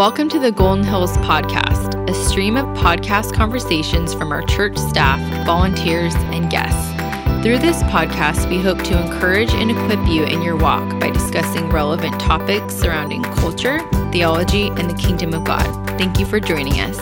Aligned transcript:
Welcome 0.00 0.30
to 0.30 0.38
the 0.38 0.50
Golden 0.50 0.82
Hills 0.82 1.14
Podcast, 1.18 2.08
a 2.08 2.14
stream 2.14 2.56
of 2.56 2.64
podcast 2.78 3.34
conversations 3.34 4.14
from 4.14 4.32
our 4.32 4.40
church 4.42 4.78
staff, 4.78 5.20
volunteers, 5.44 6.14
and 6.14 6.50
guests. 6.50 6.90
Through 7.42 7.58
this 7.58 7.82
podcast, 7.82 8.48
we 8.48 8.62
hope 8.62 8.82
to 8.84 8.98
encourage 8.98 9.52
and 9.52 9.70
equip 9.70 9.98
you 10.08 10.24
in 10.24 10.40
your 10.40 10.56
walk 10.56 10.98
by 11.00 11.10
discussing 11.10 11.68
relevant 11.68 12.18
topics 12.18 12.72
surrounding 12.74 13.22
culture, 13.24 13.80
theology, 14.10 14.68
and 14.68 14.88
the 14.88 14.94
kingdom 14.94 15.34
of 15.34 15.44
God. 15.44 15.66
Thank 15.98 16.18
you 16.18 16.24
for 16.24 16.40
joining 16.40 16.80
us. 16.80 16.98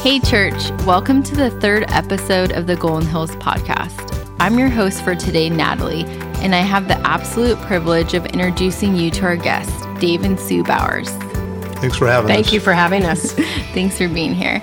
Hey, 0.00 0.18
church, 0.18 0.70
welcome 0.86 1.22
to 1.22 1.36
the 1.36 1.50
third 1.60 1.84
episode 1.90 2.50
of 2.50 2.66
the 2.66 2.74
Golden 2.74 3.08
Hills 3.08 3.36
Podcast. 3.36 4.15
I'm 4.38 4.58
your 4.58 4.68
host 4.68 5.02
for 5.02 5.14
today, 5.14 5.48
Natalie, 5.48 6.04
and 6.42 6.54
I 6.54 6.58
have 6.58 6.88
the 6.88 6.98
absolute 7.06 7.58
privilege 7.62 8.12
of 8.12 8.26
introducing 8.26 8.94
you 8.94 9.10
to 9.12 9.24
our 9.24 9.36
guests, 9.36 9.86
Dave 9.98 10.24
and 10.24 10.38
Sue 10.38 10.62
Bowers. 10.62 11.08
Thanks 11.80 11.96
for 11.96 12.06
having 12.06 12.28
Thank 12.28 12.48
us. 12.48 12.52
you 12.52 12.60
for 12.60 12.74
having 12.74 13.04
us. 13.06 13.32
Thanks 13.72 13.96
for 13.96 14.08
being 14.08 14.34
here. 14.34 14.62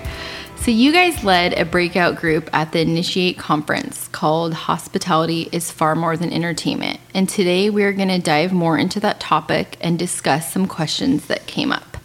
So, 0.58 0.70
you 0.70 0.92
guys 0.92 1.24
led 1.24 1.54
a 1.54 1.66
breakout 1.66 2.18
group 2.18 2.52
at 2.54 2.72
the 2.72 2.82
Initiate 2.82 3.40
conference 3.40 4.08
called 4.10 4.54
Hospitality 4.54 5.50
is 5.52 5.72
Far 5.72 5.96
More 5.96 6.18
Than 6.18 6.32
Entertainment. 6.32 7.00
And 7.16 7.28
today 7.28 7.72
we 7.72 7.84
are 7.84 7.94
going 7.94 8.10
to 8.10 8.20
dive 8.20 8.54
more 8.54 8.78
into 8.78 9.00
that 9.00 9.20
topic 9.20 9.78
and 9.82 9.98
discuss 9.98 10.54
some 10.54 10.68
questions 10.68 11.26
that 11.26 11.48
came 11.48 11.72
up. 11.72 11.98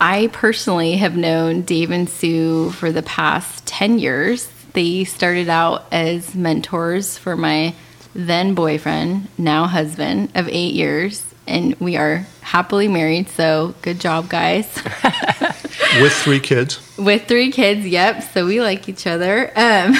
I 0.00 0.30
personally 0.32 0.96
have 0.96 1.16
known 1.16 1.62
Dave 1.62 1.92
and 1.92 2.08
Sue 2.08 2.70
for 2.70 2.90
the 2.90 3.02
past 3.04 3.64
10 3.66 4.00
years. 4.00 4.50
They 4.72 5.04
started 5.04 5.48
out 5.48 5.86
as 5.92 6.34
mentors 6.34 7.18
for 7.18 7.36
my 7.36 7.74
then 8.14 8.54
boyfriend, 8.54 9.28
now 9.38 9.66
husband, 9.66 10.30
of 10.34 10.48
eight 10.48 10.74
years. 10.74 11.24
And 11.46 11.74
we 11.76 11.96
are 11.96 12.26
happily 12.40 12.88
married, 12.88 13.28
so 13.28 13.74
good 13.82 14.00
job, 14.00 14.28
guys. 14.28 14.66
With 16.02 16.12
three 16.12 16.40
kids. 16.40 16.80
With 16.98 17.26
three 17.26 17.50
kids, 17.50 17.86
yep. 17.86 18.22
So 18.22 18.46
we 18.46 18.60
like 18.60 18.88
each 18.88 19.06
other. 19.06 19.50
Um, 19.56 19.94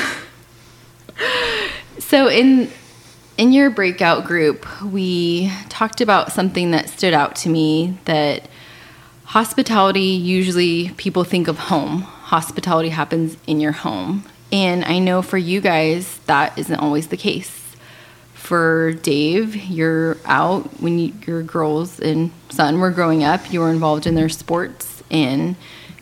so 1.98 2.28
in 2.28 2.70
in 3.38 3.52
your 3.52 3.70
breakout 3.70 4.24
group, 4.24 4.66
we 4.82 5.50
talked 5.68 6.00
about 6.00 6.32
something 6.32 6.72
that 6.72 6.88
stood 6.88 7.14
out 7.14 7.36
to 7.36 7.48
me 7.48 7.96
that 8.04 8.48
hospitality 9.24 10.00
usually 10.00 10.90
people 10.96 11.22
think 11.22 11.46
of 11.46 11.56
home. 11.58 12.00
Hospitality 12.00 12.88
happens 12.88 13.36
in 13.46 13.60
your 13.60 13.72
home. 13.72 14.24
And 14.52 14.84
I 14.84 14.98
know 14.98 15.22
for 15.22 15.38
you 15.38 15.60
guys 15.60 16.18
that 16.26 16.58
isn't 16.58 16.78
always 16.78 17.08
the 17.08 17.16
case. 17.16 17.54
For 18.34 18.92
Dave, 18.92 19.56
you're 19.56 20.16
out 20.24 20.80
when 20.80 20.98
you, 20.98 21.12
your 21.26 21.42
girls 21.42 22.00
and 22.00 22.30
son 22.48 22.80
were 22.80 22.90
growing 22.90 23.22
up, 23.22 23.52
you 23.52 23.60
were 23.60 23.70
involved 23.70 24.06
in 24.06 24.14
their 24.14 24.30
sports 24.30 25.02
and 25.10 25.56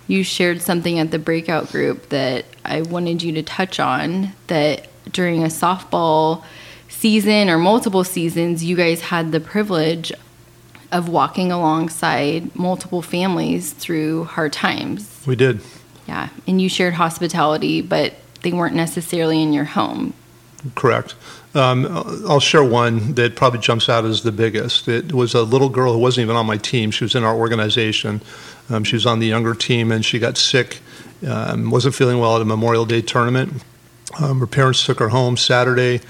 you 0.06 0.22
shared 0.22 0.62
something 0.62 0.98
at 0.98 1.10
the 1.10 1.18
breakout 1.18 1.70
group 1.72 2.08
that 2.10 2.44
I 2.64 2.82
wanted 2.82 3.22
you 3.22 3.32
to 3.32 3.42
touch 3.42 3.80
on 3.80 4.32
that 4.46 4.86
during 5.12 5.42
a 5.42 5.48
softball 5.48 6.44
season 6.88 7.50
or 7.50 7.58
multiple 7.58 8.04
seasons, 8.04 8.64
you 8.64 8.76
guys 8.76 9.00
had 9.00 9.32
the 9.32 9.40
privilege 9.40 10.12
of 10.92 11.08
walking 11.08 11.50
alongside 11.50 12.54
multiple 12.54 13.02
families 13.02 13.72
through 13.72 14.24
hard 14.24 14.52
times. 14.52 15.22
We 15.26 15.36
did. 15.36 15.60
Yeah. 16.06 16.28
And 16.46 16.60
you 16.60 16.68
shared 16.68 16.94
hospitality, 16.94 17.82
but 17.82 18.14
they 18.46 18.52
weren't 18.52 18.76
necessarily 18.76 19.42
in 19.42 19.52
your 19.52 19.64
home. 19.64 20.14
Correct. 20.76 21.16
Um, 21.56 21.84
I'll 22.28 22.38
share 22.38 22.62
one 22.62 23.14
that 23.14 23.34
probably 23.34 23.58
jumps 23.58 23.88
out 23.88 24.04
as 24.04 24.22
the 24.22 24.30
biggest. 24.30 24.86
It 24.86 25.12
was 25.12 25.34
a 25.34 25.42
little 25.42 25.68
girl 25.68 25.92
who 25.92 25.98
wasn't 25.98 26.26
even 26.26 26.36
on 26.36 26.46
my 26.46 26.56
team. 26.56 26.92
She 26.92 27.02
was 27.02 27.16
in 27.16 27.24
our 27.24 27.34
organization. 27.34 28.20
Um, 28.70 28.84
she 28.84 28.94
was 28.94 29.04
on 29.04 29.18
the 29.18 29.26
younger 29.26 29.54
team, 29.54 29.90
and 29.90 30.04
she 30.04 30.20
got 30.20 30.38
sick. 30.38 30.78
Um, 31.26 31.72
wasn't 31.72 31.96
feeling 31.96 32.20
well 32.20 32.36
at 32.36 32.42
a 32.42 32.44
Memorial 32.44 32.86
Day 32.86 33.02
tournament. 33.02 33.64
Um, 34.20 34.38
her 34.38 34.46
parents 34.46 34.86
took 34.86 35.00
her 35.00 35.08
home 35.08 35.36
Saturday 35.36 36.00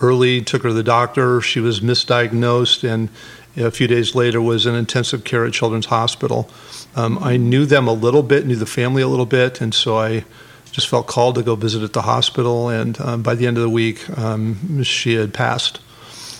early, 0.00 0.42
took 0.42 0.62
her 0.62 0.68
to 0.68 0.74
the 0.74 0.84
doctor. 0.84 1.40
She 1.40 1.58
was 1.58 1.80
misdiagnosed, 1.80 2.88
and 2.88 3.08
a 3.56 3.72
few 3.72 3.88
days 3.88 4.14
later 4.14 4.40
was 4.40 4.64
in 4.64 4.76
intensive 4.76 5.24
care 5.24 5.44
at 5.44 5.52
Children's 5.54 5.86
Hospital. 5.86 6.48
Um, 6.94 7.18
I 7.18 7.36
knew 7.36 7.66
them 7.66 7.88
a 7.88 7.92
little 7.92 8.22
bit, 8.22 8.46
knew 8.46 8.54
the 8.54 8.64
family 8.64 9.02
a 9.02 9.08
little 9.08 9.26
bit, 9.26 9.60
and 9.60 9.74
so 9.74 9.98
I 9.98 10.24
just 10.70 10.88
felt 10.88 11.06
called 11.06 11.34
to 11.34 11.42
go 11.42 11.56
visit 11.56 11.82
at 11.82 11.92
the 11.92 12.02
hospital. 12.02 12.68
And 12.68 13.00
um, 13.00 13.22
by 13.22 13.34
the 13.34 13.46
end 13.46 13.56
of 13.56 13.62
the 13.62 13.70
week, 13.70 14.08
um, 14.18 14.82
she 14.82 15.14
had 15.14 15.32
passed. 15.34 15.80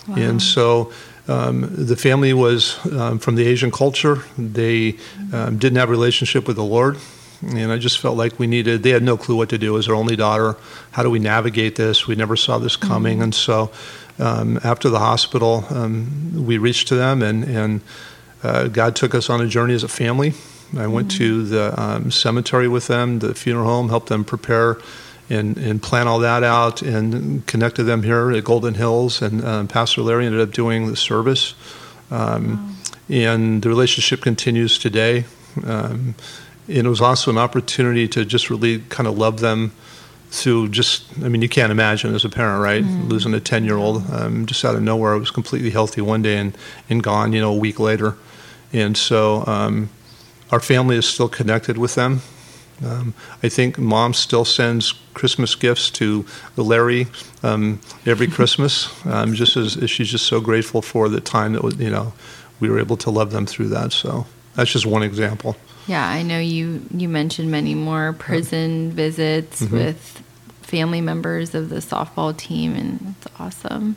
Wow. 0.09 0.17
And 0.17 0.43
so 0.43 0.93
um, 1.29 1.69
the 1.71 1.97
family 1.97 2.33
was 2.33 2.79
um, 2.93 3.19
from 3.19 3.37
the 3.37 3.47
Asian 3.47 3.71
culture. 3.71 4.23
They 4.39 4.97
um, 5.33 5.59
didn't 5.59 5.77
have 5.77 5.89
a 5.89 5.93
relationship 5.93 6.47
with 6.47 6.57
the 6.57 6.65
Lord. 6.65 6.97
And 7.43 7.73
I 7.73 7.79
just 7.79 7.99
felt 7.99 8.17
like 8.17 8.39
we 8.39 8.47
needed, 8.47 8.83
they 8.83 8.91
had 8.91 9.03
no 9.03 9.17
clue 9.17 9.37
what 9.37 9.49
to 9.49 9.59
do 9.59 9.79
as 9.79 9.87
their 9.87 9.95
only 9.95 10.15
daughter. 10.15 10.57
How 10.91 11.03
do 11.03 11.11
we 11.11 11.19
navigate 11.19 11.77
this? 11.77 12.07
We 12.07 12.15
never 12.15 12.37
saw 12.37 12.59
this 12.59 12.77
coming. 12.77 13.17
Mm-hmm. 13.17 13.23
And 13.23 13.35
so 13.35 13.71
um, 14.19 14.61
after 14.63 14.91
the 14.91 14.99
hospital, 14.99 15.65
we 16.35 16.59
reached 16.59 16.89
to 16.89 16.97
them, 16.97 17.23
and, 17.23 17.45
and 17.45 17.81
uh, 18.43 18.69
God 18.69 18.95
took 18.95 19.15
us 19.15 19.31
on 19.31 19.41
a 19.41 19.47
journey 19.47 19.75
as 19.75 19.83
a 19.83 19.89
family. 19.89 20.35
I 20.77 20.87
went 20.87 21.09
mm-hmm. 21.09 21.19
to 21.19 21.45
the 21.45 21.81
um, 21.81 22.11
cemetery 22.11 22.69
with 22.69 22.87
them, 22.87 23.19
the 23.19 23.35
funeral 23.35 23.67
home, 23.67 23.89
helped 23.89 24.09
them 24.09 24.25
prepare 24.25 24.79
and, 25.29 25.57
and 25.59 25.83
plan 25.83 26.09
all 26.09 26.19
that 26.21 26.43
out, 26.43 26.83
and 26.83 27.47
connected 27.47 27.85
them 27.85 28.03
here 28.03 28.31
at 28.33 28.45
Golden 28.45 28.75
Hills. 28.75 29.23
And 29.23 29.45
um, 29.45 29.69
Pastor 29.69 30.03
Larry 30.03 30.27
ended 30.27 30.41
up 30.41 30.53
doing 30.53 30.89
the 30.89 30.97
service. 30.97 31.55
Um, 32.11 32.57
wow. 32.57 32.75
And 33.09 33.63
the 33.63 33.69
relationship 33.69 34.21
continues 34.21 34.79
today. 34.79 35.25
Um, 35.65 36.15
and 36.69 36.87
it 36.87 36.89
was 36.89 37.01
also 37.01 37.31
an 37.31 37.39
opportunity 37.39 38.07
to 38.09 38.25
just 38.25 38.51
really 38.51 38.81
kind 38.89 39.09
of 39.09 39.19
love 39.19 39.41
them 39.41 39.73
through 40.31 40.69
just, 40.69 41.07
I 41.25 41.29
mean, 41.29 41.43
you 41.43 41.49
can't 41.49 41.73
imagine 41.73 42.15
as 42.15 42.25
a 42.25 42.29
parent, 42.29 42.63
right? 42.63 42.85
Mm-hmm. 42.85 43.09
Losing 43.09 43.35
a 43.35 43.41
10 43.41 43.65
year 43.65 43.77
old 43.77 44.09
um, 44.13 44.47
just 44.47 44.65
out 44.65 44.77
of 44.77 44.83
nowhere. 44.83 45.15
It 45.15 45.19
was 45.19 45.31
completely 45.31 45.71
healthy 45.71 46.01
one 46.01 46.23
day 46.23 46.37
and, 46.37 46.57
and 46.89 47.03
gone, 47.03 47.33
you 47.33 47.41
know, 47.41 47.53
a 47.53 47.57
week 47.57 47.81
later. 47.81 48.17
And 48.73 48.97
so, 48.97 49.45
um, 49.47 49.91
our 50.53 50.61
family 50.61 50.97
is 50.97 51.07
still 51.07 51.29
connected 51.29 51.79
with 51.79 51.95
them. 51.95 52.23
Um, 52.85 53.15
I 53.43 53.49
think 53.49 53.79
mom 53.79 54.15
still 54.15 54.45
sends 54.45 54.95
Christmas 55.13 55.55
gifts 55.55 55.91
to 55.93 56.25
Larry 56.57 57.09
um, 57.43 57.81
every 58.07 58.27
Christmas, 58.39 58.89
um, 59.07 59.35
just 59.35 59.57
as, 59.57 59.77
as, 59.77 59.91
she's 59.91 60.09
just 60.09 60.27
so 60.27 60.41
grateful 60.41 60.81
for 60.81 61.09
the 61.09 61.21
time 61.21 61.53
that 61.53 61.79
you 61.79 61.91
know 61.91 62.13
we 62.59 62.71
were 62.71 62.79
able 62.79 62.97
to 62.99 63.11
love 63.11 63.33
them 63.33 63.47
through 63.47 63.69
that. 63.69 63.93
So 63.93 64.27
that's 64.55 64.73
just 64.73 64.87
one 64.87 65.03
example. 65.03 65.57
Yeah, 65.87 66.09
I 66.09 66.23
know 66.23 66.39
you 66.39 66.83
you 66.95 67.09
mentioned 67.09 67.51
many 67.51 67.75
more 67.75 68.15
prison 68.19 68.93
visits 68.93 69.61
mm-hmm. 69.61 69.77
with 69.77 70.23
family 70.63 71.01
members 71.01 71.55
of 71.55 71.69
the 71.69 71.77
softball 71.77 72.37
team, 72.37 72.75
and 72.75 73.15
it's 73.19 73.27
awesome. 73.39 73.97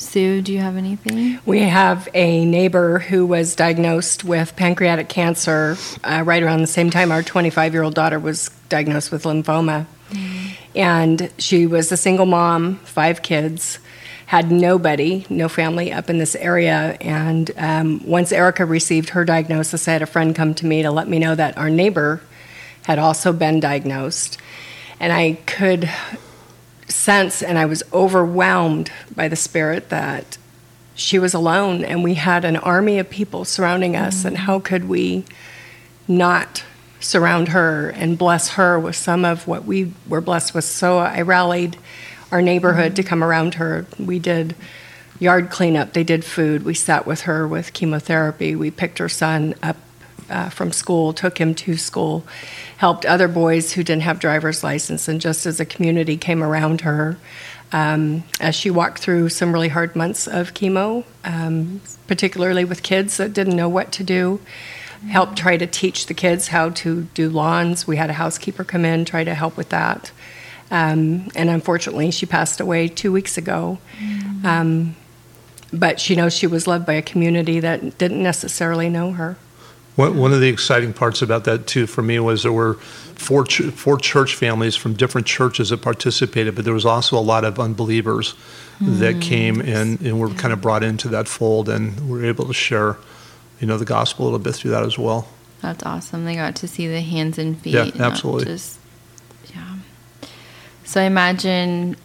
Sue, 0.00 0.40
do 0.40 0.50
you 0.50 0.60
have 0.60 0.78
anything? 0.78 1.38
We 1.44 1.60
have 1.60 2.08
a 2.14 2.46
neighbor 2.46 3.00
who 3.00 3.26
was 3.26 3.54
diagnosed 3.54 4.24
with 4.24 4.56
pancreatic 4.56 5.10
cancer 5.10 5.76
uh, 6.02 6.22
right 6.24 6.42
around 6.42 6.62
the 6.62 6.66
same 6.66 6.88
time 6.88 7.12
our 7.12 7.22
25 7.22 7.74
year 7.74 7.82
old 7.82 7.94
daughter 7.94 8.18
was 8.18 8.48
diagnosed 8.70 9.12
with 9.12 9.24
lymphoma. 9.24 9.86
Mm-hmm. 10.08 10.48
And 10.74 11.30
she 11.36 11.66
was 11.66 11.92
a 11.92 11.98
single 11.98 12.24
mom, 12.24 12.76
five 12.76 13.20
kids, 13.20 13.78
had 14.24 14.50
nobody, 14.50 15.26
no 15.28 15.50
family 15.50 15.92
up 15.92 16.08
in 16.08 16.16
this 16.16 16.34
area. 16.34 16.96
And 17.02 17.50
um, 17.58 18.00
once 18.06 18.32
Erica 18.32 18.64
received 18.64 19.10
her 19.10 19.26
diagnosis, 19.26 19.86
I 19.86 19.92
had 19.92 20.02
a 20.02 20.06
friend 20.06 20.34
come 20.34 20.54
to 20.54 20.66
me 20.66 20.80
to 20.82 20.90
let 20.90 21.08
me 21.08 21.18
know 21.18 21.34
that 21.34 21.58
our 21.58 21.68
neighbor 21.68 22.22
had 22.84 22.98
also 22.98 23.34
been 23.34 23.60
diagnosed. 23.60 24.38
And 24.98 25.12
I 25.12 25.34
could 25.46 25.90
sense 26.90 27.42
and 27.42 27.58
I 27.58 27.66
was 27.66 27.82
overwhelmed 27.92 28.90
by 29.14 29.28
the 29.28 29.36
spirit 29.36 29.88
that 29.90 30.38
she 30.94 31.18
was 31.18 31.34
alone 31.34 31.84
and 31.84 32.04
we 32.04 32.14
had 32.14 32.44
an 32.44 32.56
army 32.56 32.98
of 32.98 33.08
people 33.08 33.44
surrounding 33.44 33.96
us 33.96 34.18
mm-hmm. 34.18 34.28
and 34.28 34.38
how 34.38 34.60
could 34.60 34.88
we 34.88 35.24
not 36.06 36.64
surround 37.00 37.48
her 37.48 37.88
and 37.90 38.18
bless 38.18 38.50
her 38.50 38.78
with 38.78 38.94
some 38.94 39.24
of 39.24 39.46
what 39.46 39.64
we 39.64 39.92
were 40.06 40.20
blessed 40.20 40.54
with 40.54 40.64
so 40.64 40.98
i 40.98 41.22
rallied 41.22 41.78
our 42.30 42.42
neighborhood 42.42 42.88
mm-hmm. 42.92 42.94
to 42.94 43.02
come 43.02 43.24
around 43.24 43.54
her 43.54 43.86
we 43.98 44.18
did 44.18 44.54
yard 45.18 45.48
cleanup 45.48 45.94
they 45.94 46.04
did 46.04 46.24
food 46.24 46.62
we 46.62 46.74
sat 46.74 47.06
with 47.06 47.22
her 47.22 47.48
with 47.48 47.72
chemotherapy 47.72 48.54
we 48.54 48.70
picked 48.70 48.98
her 48.98 49.08
son 49.08 49.54
up 49.62 49.76
uh, 50.30 50.48
from 50.48 50.72
school, 50.72 51.12
took 51.12 51.38
him 51.38 51.54
to 51.56 51.76
school, 51.76 52.24
helped 52.78 53.04
other 53.04 53.28
boys 53.28 53.72
who 53.72 53.82
didn't 53.82 54.02
have 54.02 54.18
driver's 54.18 54.64
license, 54.64 55.08
and 55.08 55.20
just 55.20 55.46
as 55.46 55.60
a 55.60 55.64
community 55.64 56.16
came 56.16 56.42
around 56.42 56.82
her, 56.82 57.18
um, 57.72 58.24
as 58.40 58.54
she 58.54 58.70
walked 58.70 59.00
through 59.00 59.28
some 59.28 59.52
really 59.52 59.68
hard 59.68 59.94
months 59.94 60.26
of 60.26 60.54
chemo, 60.54 61.04
um, 61.24 61.80
particularly 62.06 62.64
with 62.64 62.82
kids 62.82 63.16
that 63.18 63.32
didn't 63.32 63.56
know 63.56 63.68
what 63.68 63.92
to 63.92 64.04
do. 64.04 64.40
Helped 65.08 65.38
try 65.38 65.56
to 65.56 65.66
teach 65.66 66.06
the 66.06 66.14
kids 66.14 66.48
how 66.48 66.68
to 66.70 67.04
do 67.14 67.30
lawns. 67.30 67.86
We 67.86 67.96
had 67.96 68.10
a 68.10 68.14
housekeeper 68.14 68.64
come 68.64 68.84
in, 68.84 69.06
try 69.06 69.24
to 69.24 69.34
help 69.34 69.56
with 69.56 69.70
that. 69.70 70.12
Um, 70.70 71.28
and 71.34 71.48
unfortunately, 71.48 72.10
she 72.10 72.26
passed 72.26 72.60
away 72.60 72.88
two 72.88 73.10
weeks 73.10 73.38
ago. 73.38 73.78
Mm. 73.98 74.92
but 75.72 76.00
she 76.00 76.16
knows 76.16 76.34
she 76.34 76.46
was 76.46 76.66
loved 76.66 76.84
by 76.84 76.94
a 76.94 77.02
community 77.02 77.60
that 77.60 77.96
didn't 77.96 78.22
necessarily 78.22 78.88
know 78.88 79.12
her. 79.12 79.36
One 80.00 80.16
one 80.16 80.32
of 80.32 80.40
the 80.40 80.48
exciting 80.48 80.92
parts 80.92 81.20
about 81.20 81.44
that 81.44 81.66
too 81.66 81.86
for 81.86 82.02
me 82.02 82.18
was 82.18 82.42
there 82.42 82.52
were 82.52 82.74
four 82.74 83.44
ch- 83.44 83.70
four 83.70 83.98
church 83.98 84.34
families 84.34 84.74
from 84.74 84.94
different 84.94 85.26
churches 85.26 85.68
that 85.70 85.82
participated, 85.82 86.54
but 86.54 86.64
there 86.64 86.74
was 86.74 86.86
also 86.86 87.18
a 87.18 87.20
lot 87.20 87.44
of 87.44 87.60
unbelievers 87.60 88.34
that 88.80 89.16
mm. 89.16 89.22
came 89.22 89.60
and, 89.60 90.00
and 90.00 90.18
were 90.18 90.30
kind 90.30 90.54
of 90.54 90.60
brought 90.62 90.82
into 90.82 91.08
that 91.08 91.28
fold 91.28 91.68
and 91.68 92.08
were 92.08 92.24
able 92.24 92.46
to 92.46 92.54
share, 92.54 92.96
you 93.60 93.66
know, 93.66 93.76
the 93.76 93.84
gospel 93.84 94.24
a 94.24 94.26
little 94.26 94.38
bit 94.38 94.54
through 94.54 94.70
that 94.70 94.84
as 94.84 94.98
well. 94.98 95.28
That's 95.60 95.84
awesome. 95.84 96.24
They 96.24 96.34
got 96.34 96.56
to 96.56 96.68
see 96.68 96.88
the 96.88 97.02
hands 97.02 97.38
and 97.38 97.60
feet. 97.60 97.74
Yeah, 97.74 97.90
absolutely. 97.98 98.46
Just, 98.46 98.78
yeah. 99.54 99.76
So 100.84 101.02
I 101.02 101.04
imagine 101.04 101.96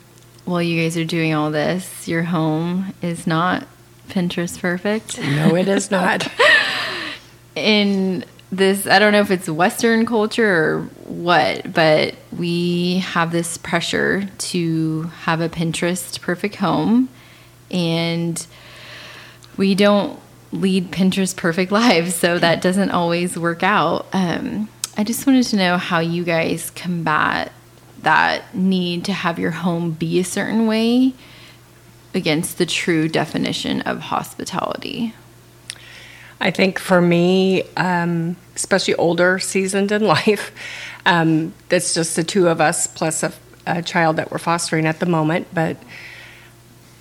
while 0.44 0.62
you 0.62 0.82
guys 0.82 0.98
are 0.98 1.06
doing 1.06 1.34
all 1.34 1.50
this, 1.50 2.10
your 2.10 2.24
home 2.24 2.94
is 3.02 3.26
not 3.26 3.66
Pinterest 4.10 4.60
perfect. 4.60 5.18
No, 5.18 5.56
it 5.56 5.70
is 5.70 5.90
not. 5.90 6.28
in 7.56 8.24
this 8.52 8.86
i 8.86 9.00
don't 9.00 9.12
know 9.12 9.22
if 9.22 9.32
it's 9.32 9.50
western 9.50 10.06
culture 10.06 10.46
or 10.46 10.82
what 11.06 11.74
but 11.74 12.16
we 12.38 12.98
have 12.98 13.32
this 13.32 13.58
pressure 13.58 14.28
to 14.38 15.04
have 15.22 15.42
a 15.42 15.50
pinterest 15.50 16.22
perfect 16.22 16.56
home. 16.56 17.10
And 17.72 18.46
we 19.58 19.76
don't 19.76 20.20
lead 20.52 20.92
pinterest 20.92 21.36
perfect 21.36 21.72
lives 21.72 22.16
so 22.16 22.40
that 22.40 22.62
doesn't 22.62 22.92
always 22.92 23.38
work 23.38 23.64
out. 23.64 24.08
Um, 24.14 24.70
i 24.98 25.04
just 25.04 25.28
wanted 25.28 25.44
to 25.44 25.58
know 25.58 25.78
how 25.78 26.00
you 26.00 26.24
guys 26.24 26.70
combat 26.72 27.52
that 28.02 28.56
need 28.56 29.04
to 29.06 29.12
have 29.12 29.38
your 29.40 29.52
home 29.52 29.92
be 29.92 30.20
a 30.20 30.24
certain 30.24 30.68
way 30.68 31.14
against 32.14 32.58
the 32.58 32.66
true 32.66 33.10
definition 33.10 33.82
of 33.82 34.00
hospitality 34.00 35.14
I 36.40 36.52
think 36.52 36.80
for 36.80 37.02
me, 37.02 37.64
um, 37.78 38.36
especially 38.56 38.96
older, 38.96 39.40
seasoned 39.40 39.92
in 39.92 40.04
life, 40.18 40.52
um, 41.06 41.54
that's 41.70 41.94
just 41.94 42.16
the 42.16 42.24
two 42.24 42.48
of 42.48 42.60
us 42.60 42.88
plus 42.88 43.24
a, 43.24 43.34
a 43.66 43.82
child 43.82 44.18
that 44.18 44.32
we're 44.32 44.38
fostering 44.38 44.86
at 44.86 45.00
the 45.00 45.06
moment. 45.06 45.48
But 45.54 45.78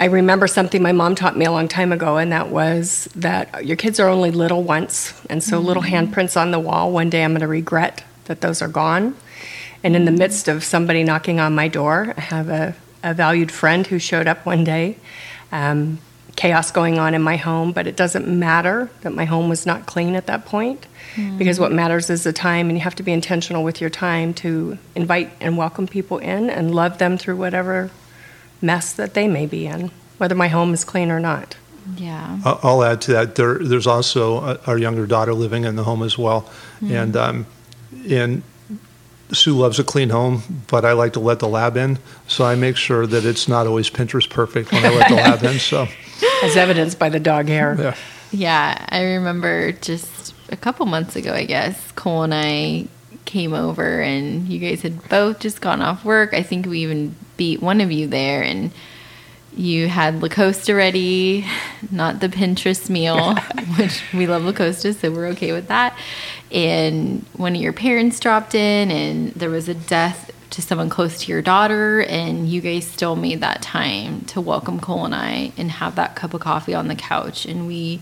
I 0.00 0.06
remember 0.06 0.46
something 0.46 0.82
my 0.82 0.92
mom 0.92 1.14
taught 1.14 1.36
me 1.36 1.44
a 1.44 1.52
long 1.52 1.68
time 1.68 1.92
ago, 1.92 2.16
and 2.16 2.32
that 2.32 2.48
was 2.48 3.08
that 3.14 3.64
your 3.64 3.76
kids 3.76 4.00
are 4.00 4.08
only 4.08 4.30
little 4.30 4.62
once. 4.62 5.14
And 5.30 5.42
so, 5.42 5.58
little 5.60 5.82
handprints 5.82 6.40
on 6.40 6.50
the 6.50 6.58
wall, 6.58 6.90
one 6.90 7.10
day 7.10 7.24
I'm 7.24 7.30
going 7.30 7.40
to 7.40 7.48
regret 7.48 8.04
that 8.24 8.40
those 8.40 8.60
are 8.60 8.68
gone. 8.68 9.16
And 9.82 9.94
in 9.94 10.04
the 10.04 10.10
midst 10.10 10.48
of 10.48 10.64
somebody 10.64 11.04
knocking 11.04 11.40
on 11.40 11.54
my 11.54 11.68
door, 11.68 12.14
I 12.16 12.20
have 12.20 12.48
a, 12.48 12.74
a 13.02 13.14
valued 13.14 13.52
friend 13.52 13.86
who 13.86 13.98
showed 13.98 14.26
up 14.26 14.44
one 14.44 14.64
day. 14.64 14.98
Um, 15.52 15.98
chaos 16.36 16.70
going 16.70 16.98
on 16.98 17.14
in 17.14 17.22
my 17.22 17.36
home, 17.36 17.72
but 17.72 17.86
it 17.86 17.96
doesn't 17.96 18.26
matter 18.26 18.90
that 19.02 19.12
my 19.12 19.24
home 19.24 19.48
was 19.48 19.64
not 19.66 19.86
clean 19.86 20.14
at 20.16 20.26
that 20.26 20.44
point 20.44 20.86
because 21.38 21.60
what 21.60 21.70
matters 21.70 22.10
is 22.10 22.24
the 22.24 22.32
time, 22.32 22.68
and 22.68 22.76
you 22.76 22.82
have 22.82 22.96
to 22.96 23.04
be 23.04 23.12
intentional 23.12 23.62
with 23.62 23.80
your 23.80 23.88
time 23.90 24.34
to 24.34 24.76
invite 24.96 25.30
and 25.40 25.56
welcome 25.56 25.86
people 25.86 26.18
in 26.18 26.50
and 26.50 26.74
love 26.74 26.98
them 26.98 27.16
through 27.16 27.36
whatever 27.36 27.90
mess 28.60 28.92
that 28.92 29.14
they 29.14 29.28
may 29.28 29.46
be 29.46 29.66
in, 29.66 29.92
whether 30.18 30.34
my 30.34 30.48
home 30.48 30.74
is 30.74 30.84
clean 30.84 31.10
or 31.12 31.20
not. 31.20 31.54
yeah 31.96 32.38
I- 32.44 32.58
I'll 32.64 32.82
add 32.82 33.00
to 33.02 33.12
that. 33.12 33.36
There, 33.36 33.58
there's 33.58 33.86
also 33.86 34.38
uh, 34.38 34.56
our 34.66 34.76
younger 34.76 35.06
daughter 35.06 35.34
living 35.34 35.64
in 35.64 35.76
the 35.76 35.84
home 35.84 36.02
as 36.02 36.18
well, 36.18 36.50
and 36.82 37.16
um, 37.16 37.46
and 38.10 38.42
Sue 39.32 39.56
loves 39.56 39.78
a 39.78 39.84
clean 39.84 40.10
home, 40.10 40.42
but 40.66 40.84
I 40.84 40.92
like 40.92 41.12
to 41.14 41.20
let 41.20 41.38
the 41.38 41.48
lab 41.48 41.76
in, 41.76 41.98
so 42.26 42.44
I 42.44 42.56
make 42.56 42.76
sure 42.76 43.06
that 43.06 43.24
it's 43.24 43.46
not 43.48 43.66
always 43.68 43.88
Pinterest 43.88 44.28
perfect 44.28 44.72
when 44.72 44.84
I 44.84 44.88
let 44.90 45.08
the 45.08 45.14
lab 45.14 45.42
in. 45.44 45.58
So 45.60 45.86
As 46.42 46.56
evidenced 46.56 46.98
by 46.98 47.08
the 47.08 47.20
dog 47.20 47.48
hair. 47.48 47.76
yeah, 47.78 47.94
Yeah, 48.32 48.86
I 48.88 49.02
remember 49.14 49.72
just 49.72 50.34
a 50.50 50.56
couple 50.56 50.86
months 50.86 51.16
ago, 51.16 51.32
I 51.32 51.44
guess, 51.44 51.92
Cole 51.92 52.22
and 52.22 52.34
I 52.34 52.88
came 53.24 53.54
over 53.54 54.00
and 54.00 54.48
you 54.48 54.58
guys 54.58 54.82
had 54.82 55.08
both 55.08 55.40
just 55.40 55.60
gone 55.60 55.80
off 55.82 56.04
work. 56.04 56.34
I 56.34 56.42
think 56.42 56.66
we 56.66 56.80
even 56.80 57.14
beat 57.36 57.62
one 57.62 57.80
of 57.80 57.90
you 57.90 58.06
there 58.06 58.42
and 58.42 58.70
you 59.56 59.88
had 59.88 60.20
La 60.20 60.28
Costa 60.28 60.74
ready, 60.74 61.46
not 61.90 62.20
the 62.20 62.28
Pinterest 62.28 62.90
meal, 62.90 63.36
which 63.78 64.02
we 64.12 64.26
love 64.26 64.44
La 64.44 64.52
Costa, 64.52 64.92
so 64.92 65.10
we're 65.12 65.28
okay 65.28 65.52
with 65.52 65.68
that. 65.68 65.96
And 66.50 67.24
one 67.34 67.54
of 67.54 67.60
your 67.62 67.72
parents 67.72 68.18
dropped 68.20 68.54
in 68.54 68.90
and 68.90 69.32
there 69.34 69.50
was 69.50 69.68
a 69.68 69.74
death 69.74 70.30
to 70.50 70.62
someone 70.62 70.88
close 70.88 71.20
to 71.20 71.32
your 71.32 71.42
daughter 71.42 72.02
and 72.02 72.48
you 72.48 72.60
guys 72.60 72.86
still 72.86 73.16
made 73.16 73.40
that 73.40 73.62
time 73.62 74.22
to 74.26 74.40
welcome 74.40 74.78
Cole 74.80 75.04
and 75.04 75.14
I 75.14 75.52
and 75.56 75.70
have 75.70 75.96
that 75.96 76.16
cup 76.16 76.34
of 76.34 76.40
coffee 76.40 76.74
on 76.74 76.88
the 76.88 76.94
couch 76.94 77.44
and 77.44 77.66
we 77.66 78.00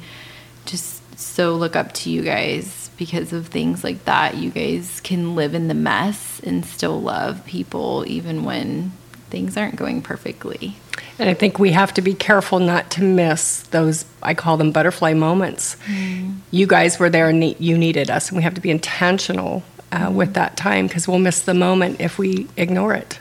just 0.66 1.02
so 1.18 1.54
look 1.54 1.76
up 1.76 1.92
to 1.92 2.10
you 2.10 2.22
guys 2.22 2.90
because 2.96 3.32
of 3.32 3.48
things 3.48 3.82
like 3.82 4.04
that. 4.04 4.36
You 4.36 4.50
guys 4.50 5.00
can 5.00 5.34
live 5.34 5.54
in 5.54 5.68
the 5.68 5.74
mess 5.74 6.40
and 6.40 6.64
still 6.64 7.00
love 7.00 7.44
people 7.46 8.04
even 8.06 8.44
when 8.44 8.92
things 9.30 9.56
aren't 9.56 9.76
going 9.76 10.02
perfectly. 10.02 10.76
And 11.18 11.28
I 11.28 11.34
think 11.34 11.58
we 11.58 11.72
have 11.72 11.94
to 11.94 12.02
be 12.02 12.14
careful 12.14 12.58
not 12.58 12.90
to 12.92 13.02
miss 13.02 13.62
those, 13.70 14.04
I 14.22 14.34
call 14.34 14.56
them 14.56 14.72
butterfly 14.72 15.14
moments. 15.14 15.76
Mm-hmm. 15.86 16.34
You 16.50 16.66
guys 16.66 16.98
were 16.98 17.08
there 17.08 17.30
and 17.30 17.40
ne- 17.40 17.56
you 17.58 17.78
needed 17.78 18.10
us, 18.10 18.28
and 18.28 18.36
we 18.36 18.42
have 18.42 18.54
to 18.54 18.60
be 18.60 18.70
intentional 18.70 19.62
uh, 19.92 20.10
with 20.10 20.34
that 20.34 20.56
time 20.56 20.86
because 20.88 21.06
we'll 21.06 21.18
miss 21.18 21.42
the 21.42 21.54
moment 21.54 22.00
if 22.00 22.18
we 22.18 22.48
ignore 22.56 22.94
it. 22.94 23.20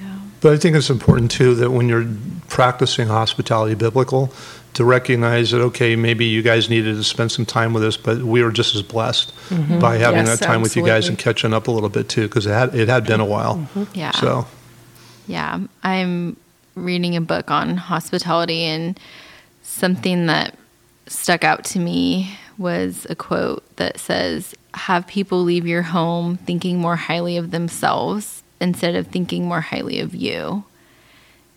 Yeah. 0.00 0.18
but 0.40 0.52
I 0.52 0.56
think 0.58 0.76
it's 0.76 0.90
important 0.90 1.30
too 1.30 1.54
that 1.54 1.70
when 1.70 1.88
you're 1.88 2.06
practicing 2.48 3.08
hospitality 3.08 3.74
biblical, 3.74 4.32
to 4.74 4.84
recognize 4.84 5.50
that 5.50 5.60
okay, 5.60 5.96
maybe 5.96 6.24
you 6.24 6.42
guys 6.42 6.70
needed 6.70 6.96
to 6.96 7.04
spend 7.04 7.30
some 7.30 7.44
time 7.44 7.72
with 7.72 7.84
us, 7.84 7.96
but 7.96 8.22
we 8.22 8.42
were 8.42 8.50
just 8.50 8.74
as 8.74 8.82
blessed 8.82 9.32
by 9.80 9.98
having 9.98 10.26
Yes, 10.26 10.38
that 10.38 10.44
time 10.44 10.62
with 10.62 10.76
you 10.76 10.84
guys 10.84 11.08
and 11.08 11.18
catching 11.18 11.52
up 11.52 11.68
a 11.68 11.70
little 11.70 11.90
bit 11.90 12.08
too, 12.08 12.28
because 12.28 12.46
it 12.46 12.52
had 12.52 12.74
it 12.74 12.88
had 12.88 13.06
been 13.06 13.20
a 13.20 13.24
while. 13.24 13.68
Yeah. 13.94 14.12
So 14.12 14.46
Yeah, 15.26 15.60
I'm 15.82 16.36
reading 16.74 17.16
a 17.16 17.20
book 17.20 17.50
on 17.50 17.76
hospitality, 17.76 18.62
and 18.62 18.98
something 19.62 20.26
that 20.26 20.56
stuck 21.06 21.44
out 21.44 21.64
to 21.64 21.78
me 21.78 22.38
was 22.58 23.06
a 23.10 23.14
quote 23.14 23.64
that 23.76 23.98
says, 23.98 24.54
Have 24.74 25.06
people 25.06 25.42
leave 25.42 25.66
your 25.66 25.82
home 25.82 26.36
thinking 26.38 26.78
more 26.78 26.96
highly 26.96 27.36
of 27.36 27.50
themselves 27.50 28.42
instead 28.60 28.94
of 28.94 29.08
thinking 29.08 29.46
more 29.46 29.60
highly 29.60 30.00
of 30.00 30.14
you. 30.14 30.64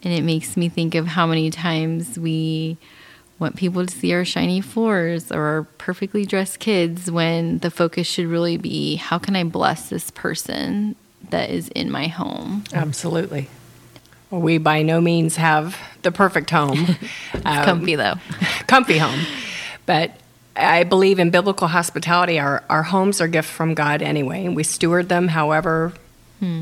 And 0.03 0.13
it 0.13 0.23
makes 0.23 0.55
me 0.57 0.69
think 0.69 0.95
of 0.95 1.07
how 1.07 1.25
many 1.25 1.49
times 1.49 2.19
we 2.19 2.77
want 3.39 3.55
people 3.55 3.85
to 3.85 3.93
see 3.93 4.13
our 4.13 4.23
shiny 4.25 4.61
floors 4.61 5.31
or 5.31 5.41
our 5.41 5.63
perfectly 5.77 6.25
dressed 6.25 6.59
kids 6.59 7.09
when 7.11 7.59
the 7.59 7.71
focus 7.71 8.07
should 8.07 8.27
really 8.27 8.57
be 8.57 8.95
how 8.95 9.17
can 9.17 9.35
I 9.35 9.43
bless 9.43 9.89
this 9.89 10.09
person 10.11 10.95
that 11.29 11.49
is 11.49 11.69
in 11.69 11.91
my 11.91 12.07
home? 12.07 12.63
Absolutely. 12.73 13.49
Well, 14.31 14.41
we 14.41 14.57
by 14.57 14.81
no 14.83 15.01
means 15.01 15.35
have 15.37 15.77
the 16.01 16.11
perfect 16.11 16.49
home, 16.49 16.95
Um, 17.45 17.65
Comfy 17.65 17.95
though. 17.95 18.15
comfy 18.67 18.97
home, 18.97 19.19
but 19.85 20.11
I 20.55 20.83
believe 20.83 21.19
in 21.19 21.29
biblical 21.31 21.67
hospitality. 21.67 22.39
Our 22.39 22.63
our 22.69 22.83
homes 22.83 23.21
are 23.21 23.27
gifts 23.27 23.49
from 23.49 23.73
God 23.73 24.01
anyway, 24.01 24.45
and 24.45 24.55
we 24.55 24.63
steward 24.63 25.09
them 25.09 25.27
however 25.27 25.93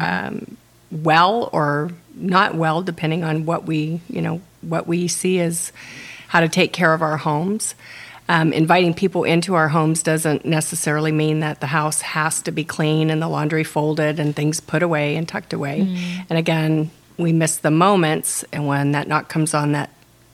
um, 0.01 0.57
well 0.91 1.49
or 1.51 1.91
not 2.15 2.55
well, 2.55 2.81
depending 2.81 3.23
on 3.23 3.45
what 3.45 3.65
we 3.65 4.01
you 4.09 4.21
know 4.21 4.41
what 4.61 4.87
we 4.87 5.07
see 5.07 5.39
as 5.39 5.71
how 6.27 6.39
to 6.39 6.49
take 6.49 6.73
care 6.73 6.93
of 6.93 7.01
our 7.01 7.17
homes. 7.17 7.75
Um, 8.29 8.53
inviting 8.53 8.93
people 8.93 9.25
into 9.25 9.53
our 9.53 9.67
homes 9.67 10.01
doesn't 10.01 10.45
necessarily 10.45 11.11
mean 11.11 11.41
that 11.41 11.59
the 11.59 11.67
house 11.67 12.01
has 12.01 12.41
to 12.43 12.51
be 12.51 12.63
clean 12.63 13.09
and 13.09 13.21
the 13.21 13.27
laundry 13.27 13.65
folded 13.65 14.17
and 14.17 14.33
things 14.33 14.61
put 14.61 14.81
away 14.81 15.17
and 15.17 15.27
tucked 15.27 15.51
away. 15.51 15.81
And 16.29 16.39
again, 16.39 16.89
we 17.17 17.33
miss 17.33 17.57
the 17.57 17.69
moments, 17.69 18.45
and 18.53 18.65
when 18.65 18.93
that 18.93 19.09
knock 19.09 19.27
comes 19.27 19.53
on, 19.53 19.73
that 19.73 19.89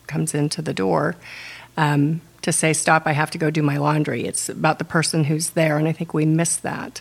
comes 0.06 0.34
into 0.34 0.62
the 0.62 0.72
door 0.72 1.16
um, 1.76 2.20
to 2.42 2.52
say, 2.52 2.72
"Stop! 2.72 3.06
I 3.06 3.12
have 3.12 3.30
to 3.32 3.38
go 3.38 3.50
do 3.50 3.62
my 3.62 3.76
laundry." 3.76 4.26
It's 4.26 4.48
about 4.48 4.78
the 4.78 4.84
person 4.84 5.24
who's 5.24 5.50
there, 5.50 5.78
and 5.78 5.86
I 5.86 5.92
think 5.92 6.14
we 6.14 6.26
miss 6.26 6.56
that 6.56 7.00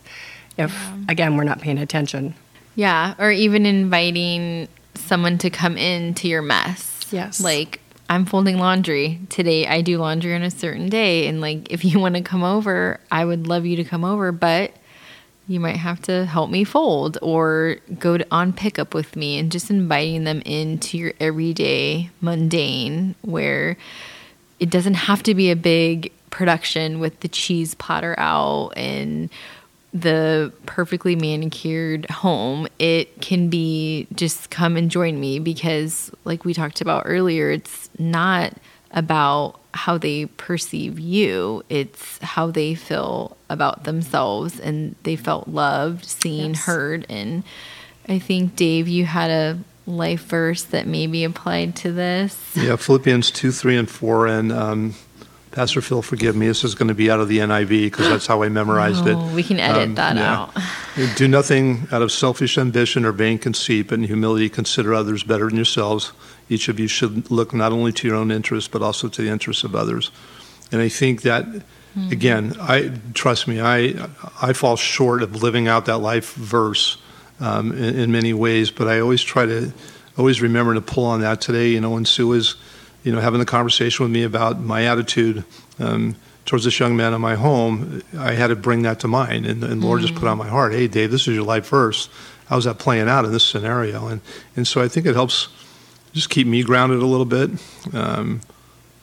if 0.58 0.92
again 1.08 1.38
we're 1.38 1.46
not 1.46 1.62
paying 1.62 1.78
attention. 1.78 2.36
Yeah, 2.76 3.16
or 3.18 3.32
even 3.32 3.66
inviting 3.66 4.68
someone 4.96 5.38
to 5.40 5.50
come 5.50 5.78
in 5.78 6.14
to 6.16 6.28
your 6.28 6.42
mess. 6.42 7.08
Yes. 7.12 7.42
Like 7.42 7.80
I'm 8.10 8.26
folding 8.26 8.58
laundry 8.58 9.20
today. 9.30 9.68
I 9.68 9.82
do 9.82 9.98
laundry 9.98 10.36
on 10.36 10.44
a 10.44 10.52
certain 10.52 10.90
day 10.90 11.28
and 11.28 11.42
like 11.42 11.72
if 11.72 11.86
you 11.86 12.00
want 12.00 12.16
to 12.16 12.22
come 12.22 12.44
over, 12.44 13.00
I 13.12 13.26
would 13.26 13.48
love 13.48 13.66
you 13.66 13.76
to 13.78 13.84
come 13.84 14.04
over, 14.04 14.32
but 14.32 14.72
you 15.48 15.60
might 15.60 15.78
have 15.78 16.00
to 16.04 16.26
help 16.26 16.52
me 16.52 16.64
fold 16.64 17.18
or 17.24 17.78
go 17.98 18.18
to, 18.18 18.28
on 18.30 18.54
pickup 18.54 18.94
with 18.94 19.16
me 19.16 19.40
and 19.40 19.52
just 19.52 19.72
inviting 19.72 20.24
them 20.24 20.42
into 20.42 20.98
your 20.98 21.14
everyday 21.20 22.12
mundane 22.22 23.16
where 23.22 23.76
it 24.60 24.70
doesn't 24.70 24.96
have 24.96 25.24
to 25.24 25.34
be 25.34 25.52
a 25.52 25.56
big 25.56 26.12
production 26.30 27.00
with 27.00 27.20
the 27.22 27.28
cheese 27.28 27.74
platter 27.76 28.16
out 28.18 28.72
and 28.76 29.30
the 29.94 30.54
perfectly 30.66 31.16
manicured 31.16 32.08
home. 32.10 32.68
It 32.78 33.22
can 33.22 33.50
be 33.50 34.08
just 34.14 34.50
come 34.50 34.78
and 34.78 34.92
join 34.92 35.20
me 35.20 35.40
because, 35.40 36.12
like 36.26 36.46
we 36.46 36.54
talked 36.54 36.82
about 36.82 37.04
earlier, 37.06 37.50
it's 37.50 37.90
not 37.98 38.54
about 38.92 39.60
how 39.74 39.98
they 39.98 40.26
perceive 40.26 41.00
you. 41.00 41.64
It's 41.70 42.20
how 42.20 42.52
they 42.52 42.76
feel 42.76 43.38
about 43.50 43.84
themselves 43.84 44.60
and 44.60 44.96
they 45.04 45.16
felt 45.16 45.48
loved, 45.48 46.06
seen, 46.06 46.52
Yes. 46.52 46.66
heard. 46.66 47.06
And 47.10 47.44
I 48.08 48.20
think, 48.20 48.56
Dave, 48.56 48.88
you 48.88 49.06
had 49.06 49.32
a 49.32 49.60
life 49.90 50.24
verse 50.26 50.64
that 50.64 50.88
may 50.88 51.08
be 51.08 51.24
applied 51.24 51.76
to 51.78 51.92
this. 51.92 52.38
Yeah, 52.56 52.76
Philippians 52.76 53.32
2, 53.32 53.52
3, 53.52 53.78
and 53.78 53.90
4. 53.90 54.28
And 54.28 54.52
um, 54.52 54.94
Pastor 55.52 55.82
Phil, 55.82 56.02
forgive 56.02 56.36
me, 56.36 56.48
this 56.48 56.64
is 56.64 56.76
going 56.76 56.88
to 56.90 56.94
be 56.94 57.10
out 57.10 57.20
of 57.20 57.28
the 57.28 57.40
NIV 57.40 57.68
because 57.86 58.08
that's 58.08 58.28
how 58.28 58.44
I 58.44 58.50
memorized 58.62 59.08
it. 59.08 59.16
Oh, 59.18 59.34
we 59.36 59.44
can 59.44 59.60
edit 59.60 59.90
Um, 59.90 59.96
that 59.96 60.16
yeah. 60.16 60.34
out. 60.34 61.16
Do 61.18 61.28
nothing 61.28 61.88
out 61.92 62.02
of 62.02 62.12
selfish 62.12 62.58
ambition 62.58 63.04
or 63.04 63.12
vain 63.12 63.40
conceit, 63.40 63.88
but 63.88 63.96
in 63.96 64.04
humility 64.06 64.48
consider 64.50 64.94
others 64.94 65.24
better 65.24 65.48
than 65.48 65.56
yourselves. 65.56 66.12
Each 66.50 66.68
of 66.70 66.80
you 66.80 66.88
should 66.88 67.30
look 67.32 67.54
not 67.54 67.72
only 67.72 67.92
to 67.94 68.08
your 68.08 68.16
own 68.16 68.32
interests, 68.32 68.68
but 68.68 68.82
also 68.82 69.08
to 69.08 69.22
the 69.22 69.30
interests 69.30 69.64
of 69.64 69.76
others. 69.76 70.12
And 70.72 70.82
I 70.82 70.90
think 70.90 71.24
that, 71.24 71.46
again, 72.12 72.56
I 72.60 72.92
trust 73.16 73.48
me, 73.48 73.60
I 73.60 74.08
I 74.42 74.54
fall 74.54 74.76
short 74.76 75.24
of 75.24 75.42
living 75.42 75.68
out 75.68 75.86
that 75.86 75.98
life 75.98 76.34
verse 76.36 76.98
um, 77.40 77.72
in, 77.72 78.00
in 78.00 78.12
many 78.12 78.34
ways, 78.34 78.72
but 78.72 78.88
I 78.88 79.00
always 79.00 79.22
try 79.22 79.46
to 79.46 79.72
always 80.18 80.42
remember 80.42 80.74
to 80.74 80.82
pull 80.82 81.06
on 81.06 81.22
that 81.22 81.42
today. 81.42 81.70
You 81.70 81.82
know, 81.82 81.92
when 81.92 82.06
Sue 82.06 82.28
was, 82.28 82.56
you 83.04 83.12
know, 83.12 83.22
having 83.22 83.40
the 83.40 83.46
conversation 83.46 84.04
with 84.04 84.12
me 84.12 84.24
about 84.24 84.60
my 84.60 84.86
attitude. 84.86 85.44
Um, 85.80 86.16
towards 86.50 86.66
this 86.66 86.80
young 86.80 86.98
man 86.98 87.14
in 87.14 87.22
my 87.22 87.36
home, 87.36 88.02
I 88.18 88.34
had 88.34 88.48
to 88.48 88.56
bring 88.56 88.82
that 88.82 89.02
to 89.02 89.08
mind. 89.08 89.46
And, 89.46 89.64
and 89.64 89.84
the 89.84 89.86
Lord 89.86 90.02
just 90.02 90.16
put 90.16 90.28
on 90.28 90.40
my 90.40 90.48
heart, 90.48 90.74
hey, 90.74 90.88
Dave, 90.88 91.12
this 91.12 91.28
is 91.28 91.36
your 91.36 91.44
life 91.46 91.70
verse. 91.70 92.10
How's 92.48 92.64
that 92.64 92.80
playing 92.80 93.08
out 93.08 93.24
in 93.24 93.32
this 93.32 93.44
scenario? 93.44 94.08
And, 94.08 94.22
and 94.56 94.68
so 94.68 94.82
I 94.82 94.88
think 94.88 95.06
it 95.06 95.14
helps 95.14 95.50
just 96.12 96.32
keep 96.32 96.48
me 96.48 96.64
grounded 96.64 97.04
a 97.04 97.06
little 97.06 97.28
bit. 97.28 97.52
Um, 97.94 98.42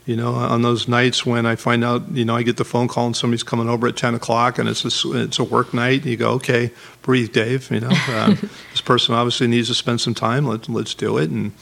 you 0.06 0.16
know, 0.16 0.34
on 0.34 0.62
those 0.62 0.86
nights 0.88 1.26
when 1.26 1.44
I 1.46 1.56
find 1.56 1.84
out, 1.84 2.08
you 2.12 2.24
know, 2.24 2.36
I 2.36 2.42
get 2.44 2.56
the 2.56 2.64
phone 2.64 2.86
call 2.88 3.06
and 3.06 3.16
somebody's 3.16 3.42
coming 3.42 3.68
over 3.68 3.88
at 3.88 3.96
10 3.96 4.14
o'clock 4.14 4.58
and 4.58 4.68
it's 4.68 4.84
a, 5.04 5.12
it's 5.20 5.38
a 5.38 5.44
work 5.44 5.74
night, 5.74 6.06
you 6.06 6.16
go, 6.16 6.30
okay, 6.34 6.70
breathe, 7.02 7.32
Dave. 7.32 7.68
You 7.70 7.80
know, 7.80 7.90
um, 8.14 8.36
this 8.70 8.80
person 8.80 9.14
obviously 9.16 9.48
needs 9.48 9.66
to 9.68 9.74
spend 9.74 10.00
some 10.00 10.14
time. 10.14 10.46
Let's, 10.46 10.68
let's 10.68 10.94
do 10.94 11.18
it. 11.18 11.28
And 11.30 11.52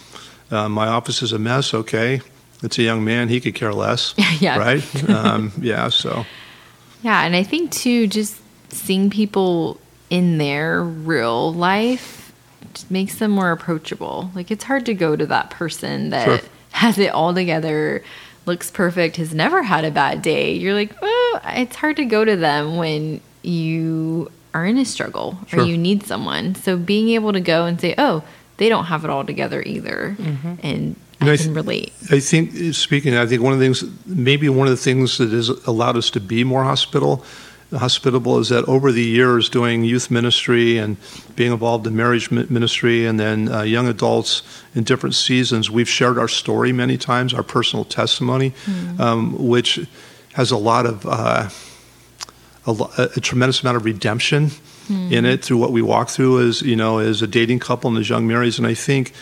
uh, 0.50 0.68
my 0.68 0.86
office 0.88 1.22
is 1.22 1.32
a 1.32 1.38
mess. 1.38 1.72
Okay. 1.72 2.20
It's 2.62 2.78
a 2.78 2.82
young 2.82 3.02
man. 3.04 3.28
He 3.28 3.40
could 3.40 3.54
care 3.54 3.72
less. 3.72 4.14
Yeah. 4.40 4.58
Right. 4.58 5.08
Um, 5.08 5.52
yeah. 5.60 5.88
So. 5.88 6.26
Yeah, 7.02 7.22
and 7.24 7.34
I 7.34 7.42
think 7.42 7.70
too, 7.72 8.06
just 8.06 8.40
seeing 8.70 9.08
people 9.10 9.80
in 10.10 10.38
their 10.38 10.82
real 10.82 11.52
life 11.52 12.32
makes 12.90 13.16
them 13.18 13.30
more 13.30 13.52
approachable. 13.52 14.30
Like 14.34 14.50
it's 14.50 14.64
hard 14.64 14.84
to 14.86 14.94
go 14.94 15.16
to 15.16 15.26
that 15.26 15.50
person 15.50 16.10
that 16.10 16.40
Sure. 16.40 16.48
has 16.72 16.98
it 16.98 17.08
all 17.10 17.32
together, 17.34 18.02
looks 18.46 18.70
perfect, 18.70 19.16
has 19.16 19.34
never 19.34 19.62
had 19.62 19.84
a 19.84 19.90
bad 19.90 20.22
day. 20.22 20.52
You're 20.52 20.74
like, 20.74 21.00
well, 21.00 21.40
it's 21.44 21.76
hard 21.76 21.96
to 21.96 22.04
go 22.04 22.24
to 22.24 22.36
them 22.36 22.76
when 22.76 23.20
you 23.42 24.30
are 24.52 24.64
in 24.64 24.78
a 24.78 24.84
struggle 24.84 25.38
or 25.52 25.62
you 25.62 25.76
need 25.76 26.04
someone. 26.04 26.54
So 26.54 26.76
being 26.76 27.10
able 27.10 27.32
to 27.32 27.40
go 27.40 27.66
and 27.66 27.80
say, 27.80 27.94
oh, 27.98 28.22
they 28.56 28.68
don't 28.68 28.84
have 28.84 29.04
it 29.04 29.10
all 29.10 29.24
together 29.24 29.62
either, 29.62 30.14
mm-hmm. 30.18 30.54
and 30.62 30.96
And 31.20 31.30
I 31.30 31.34
I 31.34 31.36
can 31.36 31.54
relate. 31.54 31.92
I 32.10 32.20
think, 32.20 32.74
speaking, 32.74 33.16
I 33.16 33.26
think 33.26 33.42
one 33.42 33.52
of 33.52 33.58
the 33.58 33.64
things, 33.64 33.84
maybe 34.06 34.48
one 34.48 34.66
of 34.66 34.70
the 34.70 34.82
things 34.82 35.18
that 35.18 35.30
has 35.30 35.48
allowed 35.48 35.96
us 35.96 36.10
to 36.10 36.20
be 36.20 36.44
more 36.44 36.64
hospital, 36.64 37.24
hospitable 37.76 38.38
is 38.38 38.48
that 38.48 38.64
over 38.68 38.92
the 38.92 39.02
years 39.02 39.48
doing 39.48 39.84
youth 39.84 40.10
ministry 40.10 40.78
and 40.78 40.96
being 41.36 41.52
involved 41.52 41.86
in 41.86 41.96
marriage 41.96 42.30
ministry 42.30 43.06
and 43.06 43.18
then 43.18 43.52
uh, 43.52 43.62
young 43.62 43.88
adults 43.88 44.42
in 44.74 44.84
different 44.84 45.14
seasons, 45.14 45.70
we've 45.70 45.88
shared 45.88 46.18
our 46.18 46.28
story 46.28 46.72
many 46.72 46.96
times, 46.96 47.34
our 47.34 47.42
personal 47.42 47.84
testimony, 47.84 48.52
um, 48.98 49.36
which 49.38 49.86
has 50.34 50.50
a 50.50 50.56
lot 50.56 50.86
of, 50.86 51.06
uh, 51.06 51.48
a, 52.66 53.10
a 53.16 53.20
tremendous 53.20 53.62
amount 53.62 53.76
of 53.76 53.84
redemption 53.84 54.50
in 55.10 55.24
it 55.24 55.42
through 55.42 55.56
what 55.56 55.72
we 55.72 55.80
walk 55.80 56.10
through 56.10 56.46
as, 56.46 56.60
you 56.62 56.76
know, 56.76 56.98
as 56.98 57.22
a 57.22 57.26
dating 57.26 57.58
couple 57.58 57.88
and 57.88 57.98
as 57.98 58.08
young 58.08 58.28
marrieds. 58.28 58.58
And 58.58 58.66
I 58.66 58.74
think 58.74 59.12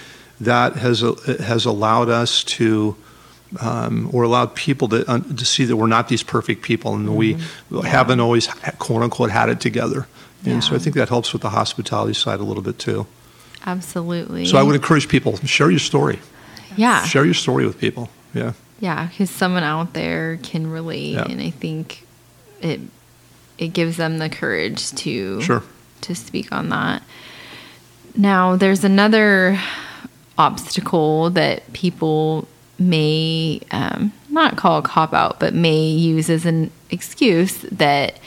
that 0.40 0.75
has 0.76 1.04
uh, 1.04 1.14
has 1.40 1.64
allowed 1.64 2.09
us 2.09 2.42
to 2.44 2.97
um, 3.61 4.09
or 4.12 4.23
allowed 4.23 4.54
people 4.54 4.88
to 4.88 5.11
un- 5.11 5.37
to 5.37 5.44
see 5.44 5.64
that 5.64 5.76
we're 5.76 5.87
not 5.87 6.09
these 6.09 6.23
perfect 6.23 6.62
people 6.62 6.94
and 6.94 7.16
we 7.16 7.37
haven't 7.85 8.21
always 8.21 8.47
quote 8.78 9.02
unquote 9.02 9.30
had 9.30 9.49
it 9.49 9.61
together. 9.61 10.06
And 10.44 10.62
so 10.64 10.75
I 10.75 10.78
think 10.78 10.97
that 10.97 11.09
helps 11.09 11.32
with 11.32 11.42
the 11.42 11.50
hospitality 11.50 12.14
side 12.14 12.40
a 12.40 12.42
little 12.44 12.62
bit 12.62 12.78
too. 12.78 13.06
Absolutely. 13.64 14.47
So 14.47 14.59
I 14.59 14.62
would 14.62 14.75
encourage 14.75 15.09
people 15.09 15.37
share 15.38 15.71
your 15.71 15.78
story. 15.78 16.18
yeah. 16.76 17.04
Share 17.04 17.25
your 17.25 17.35
story 17.35 17.64
with 17.66 17.78
people. 17.78 18.09
Yeah. 18.35 18.52
Yeah, 18.80 19.06
because 19.06 19.30
someone 19.30 19.62
out 19.62 19.92
there 19.92 20.38
can 20.42 20.68
relate, 20.68 21.12
Yeah. 21.12 21.26
and 21.30 21.40
I 21.40 21.50
think 21.50 22.04
it 22.61 22.80
it 23.59 23.68
gives 23.68 23.97
them 23.97 24.18
the 24.18 24.28
courage 24.28 24.90
to 24.92 25.40
Sure. 25.42 25.62
to 26.00 26.14
speak 26.16 26.50
on 26.50 26.71
that. 26.71 27.02
Now, 28.16 28.56
there's 28.56 28.82
another 28.82 29.61
obstacle 30.37 31.30
that 31.30 31.73
people 31.73 32.49
may 32.88 33.60
um, 33.70 34.12
not 34.28 34.56
call 34.56 34.78
a 34.78 34.82
cop 34.82 35.12
out, 35.12 35.40
but 35.40 35.54
may 35.54 35.86
use 35.86 36.28
as 36.30 36.46
an 36.46 36.70
excuse 36.90 37.62
that 37.62 38.18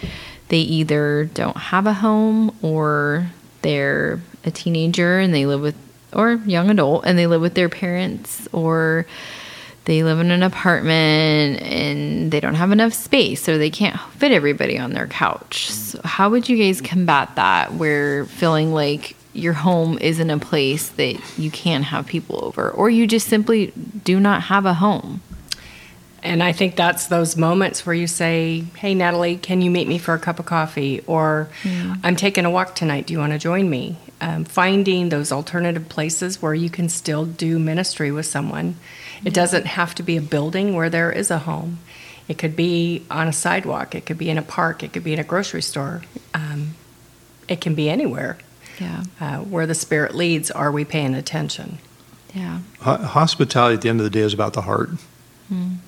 they 0.49 0.59
either 0.59 1.25
don't 1.33 1.57
have 1.57 1.87
a 1.87 1.93
home 1.93 2.55
or 2.61 3.29
they're 3.61 4.19
a 4.43 4.51
teenager 4.51 5.19
and 5.19 5.33
they 5.33 5.45
live 5.45 5.61
with, 5.61 5.75
or 6.13 6.33
young 6.45 6.69
adult 6.69 7.05
and 7.05 7.17
they 7.17 7.27
live 7.27 7.41
with 7.41 7.55
their 7.55 7.69
parents 7.69 8.47
or 8.51 9.05
they 9.85 10.03
live 10.03 10.19
in 10.19 10.31
an 10.31 10.43
apartment 10.43 11.61
and 11.61 12.31
they 12.31 12.39
don't 12.39 12.55
have 12.55 12.71
enough 12.71 12.93
space 12.93 13.47
or 13.47 13.57
they 13.57 13.69
can't 13.69 13.99
fit 14.17 14.31
everybody 14.31 14.77
on 14.77 14.93
their 14.93 15.07
couch. 15.07 15.71
So 15.71 16.01
how 16.03 16.29
would 16.29 16.49
you 16.49 16.57
guys 16.57 16.81
combat 16.81 17.35
that 17.35 17.73
where 17.73 18.25
feeling 18.25 18.73
like 18.73 19.15
your 19.35 19.53
home 19.53 19.97
isn't 19.99 20.29
a 20.29 20.39
place 20.39 20.89
that 20.89 21.19
you 21.37 21.51
can 21.51 21.83
have 21.83 22.05
people 22.05 22.43
over 22.43 22.69
or 22.69 22.89
you 22.89 23.07
just 23.07 23.27
simply 23.27 23.73
do 24.03 24.19
not 24.19 24.43
have 24.43 24.65
a 24.65 24.73
home? 24.73 25.21
And 26.23 26.41
I 26.41 26.53
think 26.53 26.75
that's 26.75 27.05
those 27.05 27.37
moments 27.37 27.85
where 27.85 27.93
you 27.93 28.07
say, 28.07 28.65
Hey, 28.77 28.95
Natalie, 28.95 29.37
can 29.37 29.61
you 29.61 29.69
meet 29.69 29.87
me 29.87 29.99
for 29.99 30.15
a 30.15 30.19
cup 30.19 30.39
of 30.39 30.45
coffee? 30.47 31.01
Or 31.05 31.49
I'm 32.03 32.15
taking 32.15 32.45
a 32.45 32.49
walk 32.49 32.73
tonight. 32.73 33.05
Do 33.05 33.13
you 33.13 33.19
want 33.19 33.33
to 33.33 33.37
join 33.37 33.69
me? 33.69 33.97
Um, 34.21 34.43
finding 34.43 35.09
those 35.09 35.31
alternative 35.31 35.87
places 35.87 36.41
where 36.41 36.55
you 36.55 36.69
can 36.69 36.89
still 36.89 37.25
do 37.25 37.59
ministry 37.59 38.11
with 38.11 38.25
someone. 38.25 38.75
It 39.23 39.33
doesn't 39.35 39.67
have 39.67 39.93
to 39.95 40.03
be 40.03 40.17
a 40.17 40.21
building 40.21 40.73
where 40.73 40.89
there 40.89 41.11
is 41.11 41.29
a 41.29 41.39
home. 41.39 41.79
It 42.27 42.39
could 42.39 42.55
be 42.55 43.05
on 43.11 43.27
a 43.27 43.33
sidewalk, 43.33 43.93
it 43.93 44.05
could 44.05 44.17
be 44.17 44.29
in 44.29 44.39
a 44.39 44.41
park, 44.41 44.81
it 44.81 44.93
could 44.93 45.03
be 45.03 45.13
in 45.13 45.19
a 45.19 45.23
grocery 45.23 45.61
store. 45.61 46.01
Um, 46.33 46.73
it 47.47 47.61
can 47.61 47.75
be 47.75 47.87
anywhere. 47.87 48.37
Yeah. 48.79 49.03
Uh, 49.19 49.37
where 49.39 49.65
the 49.67 49.75
Spirit 49.75 50.15
leads, 50.15 50.51
are 50.51 50.71
we 50.71 50.85
paying 50.85 51.13
attention? 51.15 51.79
Yeah. 52.33 52.59
Ho- 52.81 52.97
Hospitality 52.97 53.75
at 53.75 53.81
the 53.81 53.89
end 53.89 53.99
of 53.99 54.03
the 54.03 54.09
day 54.09 54.19
is 54.21 54.33
about 54.33 54.53
the 54.53 54.61
heart, 54.63 54.89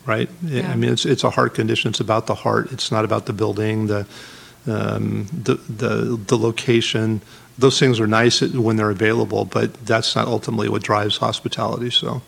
right? 0.05 0.29
I- 0.45 0.47
Yeah. 0.47 0.71
I 0.71 0.75
mean, 0.75 0.91
it's 0.93 1.05
it's 1.05 1.23
a 1.23 1.29
heart 1.31 1.53
condition. 1.53 1.89
It's 1.89 1.99
about 1.99 2.27
the 2.27 2.35
heart. 2.35 2.71
It's 2.71 2.91
not 2.91 3.03
about 3.05 3.25
the 3.25 3.33
building, 3.33 3.87
the 3.87 4.05
um, 4.67 5.27
the 5.31 5.55
the 5.55 6.17
the 6.27 6.37
location. 6.37 7.21
Those 7.59 7.79
things 7.79 7.99
are 7.99 8.07
nice 8.07 8.41
when 8.41 8.75
they're 8.77 8.91
available, 8.91 9.43
but 9.45 9.73
that's 9.85 10.15
not 10.15 10.27
ultimately 10.27 10.69
what 10.69 10.83
drives 10.83 11.17
hospitality. 11.17 11.89
So, 11.89 12.21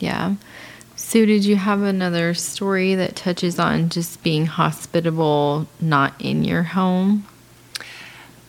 Yeah. 0.00 0.34
Sue, 0.96 1.26
did 1.26 1.44
you 1.44 1.56
have 1.56 1.82
another 1.82 2.32
story 2.34 2.94
that 2.94 3.14
touches 3.14 3.58
on 3.58 3.88
just 3.90 4.22
being 4.22 4.46
hospitable 4.46 5.66
not 5.80 6.14
in 6.18 6.44
your 6.44 6.62
home? 6.62 7.26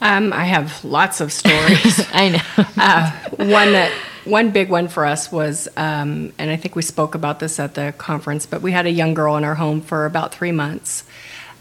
Um, 0.02 0.34
I 0.34 0.46
have 0.46 0.84
lots 0.84 1.22
of 1.22 1.32
stories. 1.32 2.06
I 2.14 2.30
know. 2.30 2.66
uh, 2.78 3.12
one 3.38 3.74
that 3.74 3.92
one 4.26 4.52
big 4.52 4.70
one 4.70 4.88
for 4.88 5.06
us 5.06 5.32
was, 5.32 5.68
um, 5.78 6.34
and 6.38 6.50
I 6.50 6.56
think 6.56 6.76
we 6.76 6.82
spoke 6.82 7.16
about 7.16 7.40
this 7.40 7.60
at 7.60 7.76
the 7.76 7.94
conference, 7.98 8.46
but 8.46 8.62
we 8.62 8.72
had 8.72 8.86
a 8.88 8.92
young 8.92 9.14
girl 9.14 9.38
in 9.38 9.44
our 9.44 9.56
home 9.56 9.82
for 9.82 10.06
about 10.06 10.34
three 10.34 10.52
months. 10.52 11.04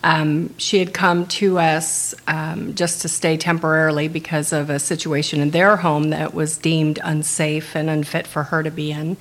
Um, 0.02 0.54
she 0.58 0.78
had 0.78 0.92
come 0.92 1.26
to 1.28 1.58
us 1.58 2.14
um, 2.26 2.74
just 2.74 3.02
to 3.02 3.08
stay 3.08 3.38
temporarily 3.38 4.08
because 4.08 4.52
of 4.52 4.68
a 4.68 4.78
situation 4.78 5.40
in 5.40 5.50
their 5.50 5.76
home 5.76 6.10
that 6.10 6.34
was 6.34 6.58
deemed 6.58 6.98
unsafe 7.02 7.74
and 7.74 7.88
unfit 7.88 8.26
for 8.26 8.44
her 8.44 8.62
to 8.62 8.70
be 8.70 8.92
in. 8.92 9.16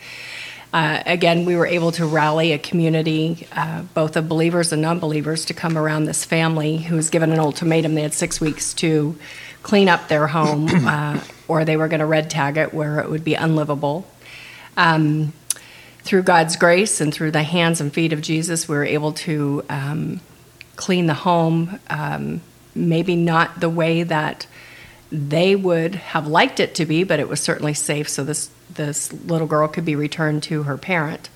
Uh, 0.74 1.03
again, 1.06 1.46
we 1.46 1.56
were 1.56 1.68
able 1.68 1.92
to 1.92 2.06
rally 2.06 2.51
a 2.51 2.58
community, 2.58 3.48
uh, 3.51 3.84
both 3.94 4.15
of 4.15 4.27
believers 4.27 4.74
and 4.74 4.82
non 4.82 5.00
believers, 5.00 5.46
to 5.46 5.53
come 5.53 5.77
around 5.77 6.06
this 6.06 6.25
family 6.25 6.77
who 6.77 6.96
was 6.96 7.12
given 7.12 7.32
an 7.32 7.39
ultimatum. 7.39 7.94
They 7.94 8.01
had 8.01 8.13
six 8.13 8.42
weeks 8.42 8.74
to 8.75 9.15
clean 9.62 9.88
up 9.88 10.08
their 10.08 10.25
home, 10.25 10.68
uh, 10.72 11.22
or 11.48 11.63
they 11.63 11.77
were 11.77 11.88
going 11.88 12.00
to 12.00 12.08
red 12.08 12.30
tag 12.32 12.58
it 12.58 12.74
where 12.74 13.00
it 13.00 13.10
would 13.10 13.24
be 13.24 13.36
unlivable. 13.36 14.08
Um, 14.75 15.34
through 16.00 16.24
God's 16.24 16.56
grace 16.56 17.00
and 17.00 17.13
through 17.13 17.32
the 17.32 17.44
hands 17.44 17.80
and 17.80 17.94
feet 17.94 18.12
of 18.12 18.22
Jesus, 18.22 18.68
we 18.68 18.75
were 18.75 18.84
able 18.84 19.13
to 19.13 19.63
um, 19.70 20.22
clean 20.75 21.06
the 21.06 21.13
home, 21.13 21.80
um, 21.89 22.42
maybe 22.74 23.15
not 23.15 23.60
the 23.60 23.70
way 23.70 24.01
that 24.01 24.48
they 25.12 25.56
would 25.56 25.94
have 25.96 26.27
liked 26.27 26.60
it 26.60 26.74
to 26.75 26.86
be, 26.86 27.03
but 27.03 27.20
it 27.20 27.30
was 27.30 27.39
certainly 27.39 27.74
safe 27.75 28.10
so 28.10 28.24
this, 28.24 28.50
this 28.75 29.12
little 29.13 29.48
girl 29.48 29.68
could 29.68 29.86
be 29.86 29.96
returned 29.96 30.44
to 30.44 30.63
her 30.63 30.77
parent. 30.77 31.30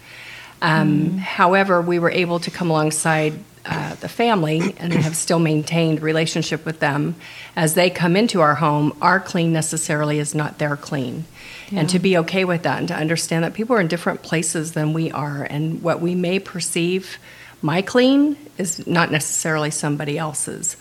Um, 0.61 1.17
However, 1.17 1.81
we 1.81 1.99
were 1.99 2.11
able 2.11 2.39
to 2.39 2.51
come 2.51 2.69
alongside 2.69 3.33
uh, 3.65 3.95
the 3.95 4.07
family 4.09 4.73
and 4.77 4.93
have 4.93 5.15
still 5.15 5.39
maintained 5.39 6.01
relationship 6.01 6.65
with 6.65 6.79
them. 6.79 7.15
As 7.55 7.73
they 7.73 7.89
come 7.89 8.15
into 8.15 8.41
our 8.41 8.55
home, 8.55 8.97
our 9.01 9.19
clean 9.19 9.51
necessarily 9.53 10.19
is 10.19 10.33
not 10.33 10.57
their 10.57 10.75
clean. 10.77 11.25
And 11.69 11.89
to 11.89 11.99
be 11.99 12.17
okay 12.19 12.45
with 12.45 12.63
that 12.63 12.79
and 12.79 12.87
to 12.87 12.95
understand 12.95 13.43
that 13.43 13.53
people 13.53 13.75
are 13.75 13.81
in 13.81 13.89
different 13.89 14.21
places 14.23 14.71
than 14.71 14.93
we 14.93 15.11
are, 15.11 15.43
and 15.43 15.81
what 15.83 15.99
we 15.99 16.15
may 16.15 16.39
perceive 16.39 17.17
my 17.61 17.81
clean 17.81 18.37
is 18.57 18.87
not 18.87 19.11
necessarily 19.11 19.69
somebody 19.69 20.17
else's. 20.17 20.77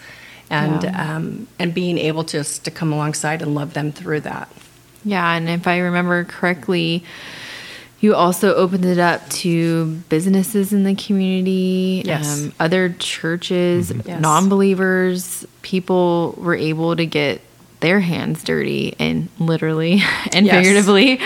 And, 0.49 0.85
Yeah. 0.85 1.17
um, 1.17 1.49
and 1.59 1.75
being 1.75 1.99
able 1.99 2.23
just 2.23 2.65
to 2.67 2.71
come 2.71 2.93
alongside 2.93 3.43
and 3.43 3.53
love 3.53 3.75
them 3.75 3.91
through 3.91 4.21
that. 4.21 4.49
Yeah, 5.07 5.33
and 5.35 5.49
if 5.49 5.67
I 5.67 5.79
remember 5.79 6.25
correctly, 6.25 7.05
you 8.01 8.15
also 8.15 8.55
opened 8.55 8.85
it 8.85 8.99
up 8.99 9.27
to 9.31 9.87
businesses 10.11 10.73
in 10.73 10.83
the 10.85 10.95
community, 10.95 12.03
Yes. 12.05 12.43
um, 12.43 12.53
other 12.61 12.91
churches, 12.99 13.93
Yes. 14.05 14.21
non-believers. 14.21 15.47
People 15.63 16.35
were 16.37 16.55
able 16.57 16.95
to 16.97 17.07
get 17.07 17.41
their 17.81 18.01
hands 18.01 18.43
dirty, 18.43 18.95
and 18.99 19.29
literally 19.39 20.03
and 20.33 20.45
Yes. 20.45 20.57
figuratively, 20.57 21.21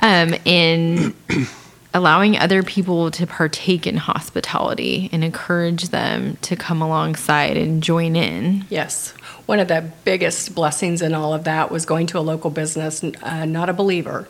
um, 0.00 0.34
in 0.44 1.14
allowing 1.94 2.38
other 2.38 2.62
people 2.62 3.10
to 3.12 3.26
partake 3.26 3.86
in 3.86 3.96
hospitality 3.96 5.08
and 5.12 5.22
encourage 5.24 5.88
them 5.90 6.36
to 6.42 6.54
come 6.56 6.80
alongside 6.82 7.56
and 7.56 7.82
join 7.82 8.14
in. 8.16 8.64
Yes. 8.70 9.12
One 9.46 9.60
of 9.60 9.68
the 9.68 9.90
biggest 10.04 10.54
blessings 10.54 11.02
in 11.02 11.14
all 11.14 11.34
of 11.34 11.44
that 11.44 11.70
was 11.70 11.84
going 11.84 12.06
to 12.08 12.18
a 12.18 12.20
local 12.20 12.50
business, 12.50 13.02
uh, 13.22 13.44
not 13.44 13.68
a 13.68 13.72
believer, 13.72 14.28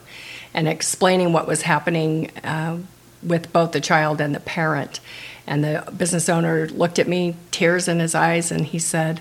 and 0.55 0.67
explaining 0.67 1.33
what 1.33 1.47
was 1.47 1.63
happening 1.63 2.31
uh, 2.45 2.79
with 3.23 3.53
both 3.53 3.73
the 3.73 3.81
child 3.81 4.21
and 4.21 4.35
the 4.35 4.41
parent. 4.41 5.01
And 5.47 5.63
the 5.63 5.85
business 5.97 6.29
owner 6.29 6.69
looked 6.69 6.99
at 6.99 7.09
me, 7.09 7.37
tears 7.51 7.89
in 7.89 8.01
his 8.01 8.15
eyes, 8.15 8.51
and 8.51 8.65
he 8.67 8.79
said, 8.79 9.21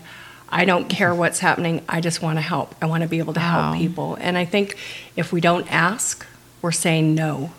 I 0.50 0.66
don't 0.66 0.88
care 0.90 1.14
what's 1.16 1.40
happening. 1.40 1.82
I 1.88 2.02
just 2.02 2.22
want 2.22 2.38
to 2.38 2.42
help. 2.42 2.76
I 2.82 2.86
want 2.86 3.04
to 3.04 3.10
be 3.10 3.20
able 3.20 3.34
to 3.34 3.40
Wow. 3.40 3.72
help 3.72 3.78
people. 3.78 4.16
And 4.20 4.38
I 4.38 4.46
think 4.46 4.78
if 5.16 5.32
we 5.32 5.42
don't 5.42 5.72
ask, 5.72 6.26
we're 6.62 6.72
saying 6.72 7.16
no 7.16 7.52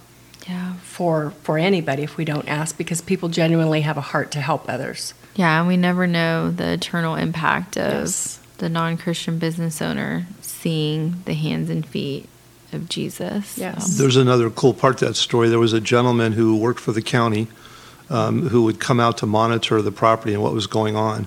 Yeah. 0.46 0.74
for 0.82 1.32
for 1.42 1.56
anybody 1.58 2.02
if 2.02 2.16
we 2.16 2.24
don't 2.24 2.48
ask 2.48 2.76
because 2.76 3.00
people 3.00 3.28
genuinely 3.28 3.80
have 3.82 3.96
a 3.96 4.00
heart 4.02 4.30
to 4.32 4.40
help 4.40 4.68
others. 4.68 5.14
Yeah, 5.34 5.58
and 5.60 5.68
we 5.68 5.76
never 5.76 6.06
know 6.06 6.50
the 6.50 6.72
eternal 6.72 7.14
impact 7.14 7.76
of 7.76 7.92
Yes. 8.02 8.38
the 8.58 8.68
non 8.68 8.96
Christian 8.96 9.38
business 9.38 9.80
owner 9.80 10.26
seeing 10.40 11.22
the 11.24 11.34
hands 11.34 11.70
and 11.70 11.84
feet 11.86 12.28
of 12.72 12.88
Jesus. 12.88 13.56
Yes. 13.58 13.96
So, 13.96 14.02
There's 14.02 14.16
another 14.16 14.50
cool 14.50 14.74
part 14.74 14.98
to 14.98 15.06
that 15.06 15.16
story. 15.16 15.48
There 15.48 15.58
was 15.58 15.72
a 15.72 15.80
gentleman 15.80 16.32
who 16.32 16.56
worked 16.56 16.80
for 16.80 16.92
the 16.92 17.02
county 17.02 17.48
um, 18.10 18.48
who 18.48 18.62
would 18.64 18.78
come 18.78 19.00
out 19.00 19.18
to 19.18 19.26
monitor 19.26 19.80
the 19.82 19.92
property 19.92 20.34
and 20.34 20.42
what 20.42 20.52
was 20.52 20.66
going 20.66 20.96
on. 20.96 21.26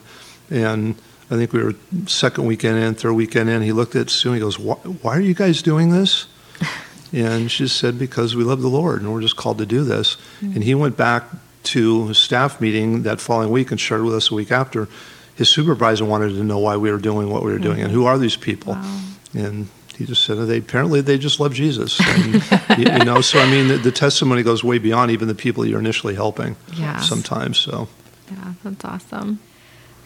And 0.52 0.96
I 1.32 1.36
think 1.36 1.52
we 1.54 1.64
were 1.64 1.74
second 2.06 2.46
weekend 2.46 2.78
in, 2.78 2.94
third 2.94 3.14
weekend 3.14 3.50
in. 3.50 3.64
He 3.64 3.72
looked 3.72 3.96
at 3.96 4.10
Sue 4.12 4.30
and 4.30 4.36
he 4.36 4.42
goes, 4.42 4.60
"Why, 4.60 4.76
why 4.76 5.18
are 5.18 5.22
you 5.22 5.34
guys 5.34 5.62
doing 5.62 5.90
this?" 5.90 6.28
And 7.14 7.50
she 7.50 7.68
said, 7.68 7.98
"Because 7.98 8.36
we 8.36 8.44
love 8.44 8.62
the 8.62 8.68
Lord 8.68 9.02
and 9.02 9.14
we're 9.14 9.22
just 9.22 9.38
called 9.38 9.58
to 9.60 9.66
do 9.66 9.84
this." 9.84 10.18
And 10.42 10.64
he 10.64 10.76
went 10.76 10.98
back 10.98 11.24
to 11.66 12.08
his 12.08 12.18
staff 12.18 12.62
meeting 12.62 13.04
that 13.04 13.22
following 13.22 13.52
week 13.52 13.72
and 13.72 13.80
shared 13.80 14.04
with 14.04 14.14
us 14.14 14.32
a 14.32 14.36
week 14.36 14.52
after. 14.52 14.88
His 15.36 15.50
supervisor 15.50 16.06
wanted 16.06 16.30
to 16.30 16.44
know 16.44 16.60
why 16.60 16.78
we 16.78 16.92
were 16.92 16.98
doing 16.98 17.30
what 17.30 17.44
we 17.44 17.52
were 17.52 17.60
doing 17.60 17.82
and 17.82 17.92
who 17.92 18.06
are 18.06 18.18
these 18.18 18.38
people. 18.38 18.74
Wow. 18.74 19.02
And 19.34 19.68
he 19.98 20.06
just 20.06 20.24
said 20.24 20.38
they 20.38 20.58
apparently 20.58 21.02
they 21.02 21.18
just 21.18 21.40
love 21.40 21.54
Jesus. 21.54 22.00
And, 22.00 22.34
you, 22.78 22.92
you 22.92 23.06
know, 23.06 23.22
so 23.22 23.40
I 23.40 23.50
mean, 23.50 23.68
the, 23.68 23.78
the 23.78 23.92
testimony 23.92 24.44
goes 24.44 24.64
way 24.64 24.78
beyond 24.78 25.12
even 25.12 25.28
the 25.28 25.36
people 25.36 25.66
you're 25.66 25.80
initially 25.80 26.16
helping. 26.16 26.56
Yeah. 26.74 27.02
Sometimes, 27.02 27.58
so 27.58 27.88
yeah, 28.32 28.54
that's 28.64 28.86
awesome. 28.86 29.40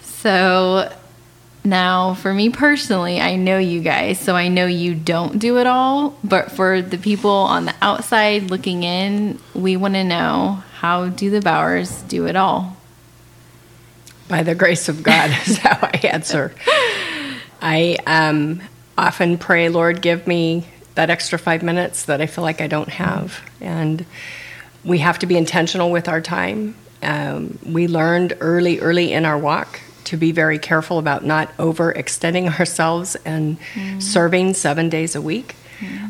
So 0.01 0.91
now, 1.63 2.13
for 2.13 2.33
me 2.33 2.49
personally, 2.49 3.19
I 3.19 3.35
know 3.35 3.57
you 3.57 3.81
guys, 3.81 4.19
so 4.19 4.35
I 4.35 4.47
know 4.47 4.65
you 4.65 4.95
don't 4.95 5.39
do 5.39 5.57
it 5.57 5.67
all. 5.67 6.17
But 6.23 6.51
for 6.51 6.81
the 6.81 6.97
people 6.97 7.31
on 7.31 7.65
the 7.65 7.75
outside 7.81 8.49
looking 8.49 8.83
in, 8.83 9.39
we 9.53 9.75
want 9.75 9.95
to 9.95 10.03
know 10.03 10.63
how 10.79 11.09
do 11.09 11.29
the 11.29 11.41
Bowers 11.41 12.03
do 12.03 12.25
it 12.25 12.37
all? 12.37 12.77
By 14.29 14.43
the 14.43 14.55
grace 14.55 14.87
of 14.87 15.03
God 15.03 15.29
is 15.45 15.57
how 15.57 15.77
I 15.81 15.99
answer. 16.07 16.55
I 17.61 17.97
um, 18.07 18.61
often 18.97 19.37
pray, 19.37 19.67
Lord, 19.67 20.01
give 20.01 20.25
me 20.25 20.65
that 20.95 21.09
extra 21.09 21.37
five 21.37 21.63
minutes 21.63 22.05
that 22.05 22.21
I 22.21 22.27
feel 22.27 22.45
like 22.45 22.61
I 22.61 22.67
don't 22.67 22.87
have. 22.87 23.41
And 23.59 24.05
we 24.85 24.99
have 24.99 25.19
to 25.19 25.25
be 25.25 25.35
intentional 25.35 25.91
with 25.91 26.07
our 26.07 26.21
time. 26.21 26.75
Um, 27.03 27.59
we 27.65 27.89
learned 27.89 28.37
early, 28.39 28.79
early 28.79 29.11
in 29.11 29.25
our 29.25 29.37
walk 29.37 29.81
to 30.05 30.15
be 30.15 30.31
very 30.31 30.59
careful 30.59 30.97
about 30.97 31.25
not 31.25 31.55
overextending 31.57 32.57
ourselves 32.57 33.17
and 33.25 33.57
serving 33.99 34.53
seven 34.53 34.87
days 34.87 35.13
a 35.13 35.21
week. 35.21 35.57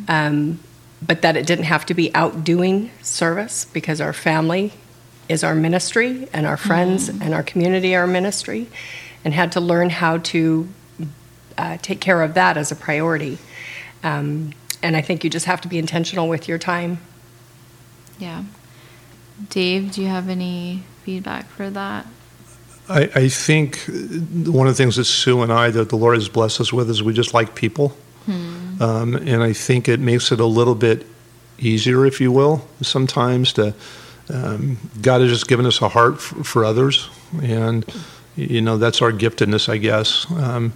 Um, 0.07 0.59
but 1.01 1.21
that 1.21 1.37
it 1.37 1.45
didn't 1.45 1.65
have 1.65 1.85
to 1.87 1.93
be 1.93 2.13
outdoing 2.13 2.91
service 3.01 3.65
because 3.65 4.01
our 4.01 4.13
family 4.13 4.73
is 5.27 5.43
our 5.43 5.55
ministry 5.55 6.27
and 6.33 6.45
our 6.45 6.57
friends 6.57 7.07
and 7.07 7.33
our 7.33 7.43
community 7.43 7.95
are 7.95 8.01
our 8.01 8.07
ministry 8.07 8.67
and 9.23 9.33
had 9.33 9.51
to 9.51 9.61
learn 9.61 9.89
how 9.89 10.17
to 10.17 10.67
uh, 11.57 11.77
take 11.81 11.99
care 11.99 12.21
of 12.21 12.33
that 12.33 12.57
as 12.57 12.71
a 12.71 12.75
priority. 12.75 13.37
Um, 14.03 14.53
and 14.81 14.95
I 14.95 15.01
think 15.01 15.23
you 15.23 15.29
just 15.29 15.45
have 15.45 15.61
to 15.61 15.67
be 15.67 15.77
intentional 15.77 16.27
with 16.27 16.47
your 16.47 16.57
time. 16.57 16.99
Yeah. 18.17 18.43
Dave, 19.49 19.93
do 19.93 20.01
you 20.01 20.07
have 20.07 20.29
any 20.29 20.83
feedback 21.03 21.47
for 21.47 21.69
that? 21.69 22.07
I, 22.87 23.09
I 23.13 23.29
think 23.29 23.85
one 23.87 24.67
of 24.67 24.73
the 24.73 24.77
things 24.77 24.95
that 24.95 25.05
Sue 25.05 25.41
and 25.43 25.53
I 25.53 25.69
that 25.69 25.89
the 25.89 25.95
Lord 25.95 26.15
has 26.15 26.27
blessed 26.27 26.59
us 26.59 26.73
with 26.73 26.89
is 26.89 27.03
we 27.03 27.13
just 27.13 27.33
like 27.33 27.55
people, 27.55 27.95
um, 28.79 29.15
and 29.15 29.43
I 29.43 29.53
think 29.53 29.87
it 29.87 29.99
makes 29.99 30.31
it 30.31 30.39
a 30.39 30.45
little 30.45 30.75
bit 30.75 31.05
easier, 31.57 32.05
if 32.05 32.21
you 32.21 32.31
will, 32.31 32.65
sometimes 32.81 33.53
to. 33.53 33.73
Um, 34.31 34.77
God 35.01 35.21
has 35.21 35.31
just 35.31 35.47
given 35.47 35.65
us 35.65 35.81
a 35.81 35.89
heart 35.89 36.21
for, 36.21 36.43
for 36.43 36.65
others, 36.65 37.09
and 37.41 37.83
you 38.35 38.61
know 38.61 38.77
that's 38.77 39.01
our 39.01 39.11
giftedness, 39.11 39.67
I 39.67 39.77
guess. 39.77 40.29
Um, 40.31 40.73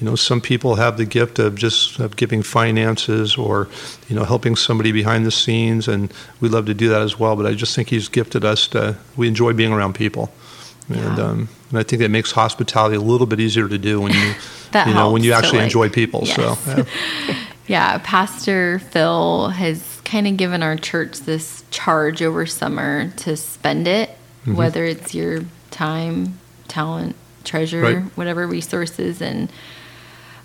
you 0.00 0.06
know, 0.06 0.16
some 0.16 0.40
people 0.40 0.74
have 0.76 0.96
the 0.96 1.04
gift 1.04 1.38
of 1.38 1.54
just 1.54 1.98
of 2.00 2.16
giving 2.16 2.42
finances 2.42 3.36
or 3.36 3.68
you 4.08 4.16
know 4.16 4.24
helping 4.24 4.56
somebody 4.56 4.90
behind 4.90 5.24
the 5.26 5.30
scenes, 5.30 5.86
and 5.86 6.12
we 6.40 6.48
love 6.48 6.66
to 6.66 6.74
do 6.74 6.88
that 6.88 7.02
as 7.02 7.18
well. 7.18 7.36
But 7.36 7.46
I 7.46 7.54
just 7.54 7.76
think 7.76 7.90
He's 7.90 8.08
gifted 8.08 8.44
us 8.44 8.66
to. 8.68 8.96
We 9.16 9.28
enjoy 9.28 9.52
being 9.52 9.72
around 9.72 9.94
people. 9.94 10.32
And, 10.88 11.18
um, 11.18 11.48
and 11.70 11.78
I 11.78 11.82
think 11.82 12.00
that 12.00 12.10
makes 12.10 12.32
hospitality 12.32 12.96
a 12.96 13.00
little 13.00 13.26
bit 13.26 13.40
easier 13.40 13.68
to 13.68 13.78
do 13.78 14.00
when 14.00 14.12
you, 14.12 14.34
you 14.86 14.94
know, 14.94 15.10
when 15.12 15.22
you 15.22 15.32
actually 15.32 15.58
like- 15.58 15.64
enjoy 15.64 15.88
people. 15.88 16.26
So, 16.26 16.56
yeah. 16.66 16.84
Yeah, 17.66 17.96
Pastor 18.04 18.78
Phil 18.78 19.48
has 19.48 20.02
kind 20.04 20.26
of 20.26 20.36
given 20.36 20.62
our 20.62 20.76
church 20.76 21.20
this 21.20 21.64
charge 21.70 22.20
over 22.20 22.44
summer 22.44 23.10
to 23.18 23.36
spend 23.36 23.88
it, 23.88 24.10
Mm-hmm. 24.42 24.56
whether 24.56 24.84
it's 24.84 25.14
your 25.14 25.44
time, 25.70 26.38
talent, 26.68 27.16
treasure, 27.44 27.80
Right. 27.80 28.02
whatever 28.14 28.46
resources. 28.46 29.22
And 29.22 29.50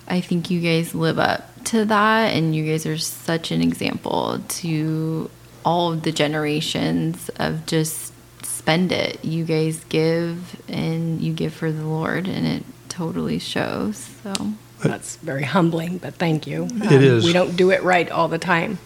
I 0.08 0.22
think 0.22 0.50
you 0.50 0.62
guys 0.62 0.96
live 0.96 1.20
up 1.20 1.66
to 1.66 1.84
that. 1.84 2.34
And 2.34 2.56
you 2.56 2.66
guys 2.72 2.86
are 2.86 2.98
such 2.98 3.52
an 3.52 3.62
example 3.62 4.40
to 4.48 5.30
all 5.66 5.92
of 5.92 6.04
the 6.04 6.14
generations 6.14 7.28
of 7.36 7.66
just 7.66 8.14
spend 8.44 8.92
it. 8.92 9.24
You 9.24 9.44
guys 9.46 9.84
give 9.90 10.62
and 10.70 11.22
you 11.22 11.34
give 11.34 11.54
for 11.54 11.72
the 11.72 11.86
Lord, 11.86 12.28
and 12.28 12.46
it 12.46 12.64
totally 12.90 13.40
shows. 13.40 13.98
So. 14.24 14.54
That's 14.82 15.18
very 15.18 15.44
humbling, 15.44 15.98
but 15.98 16.16
thank 16.16 16.48
you. 16.48 16.64
Um, 16.64 16.84
It 16.84 17.04
is. 17.04 17.26
We 17.26 17.34
don't 17.34 17.56
do 17.56 17.72
it 17.72 17.84
right 17.84 18.10
all 18.10 18.28
the 18.30 18.38
time. 18.38 18.80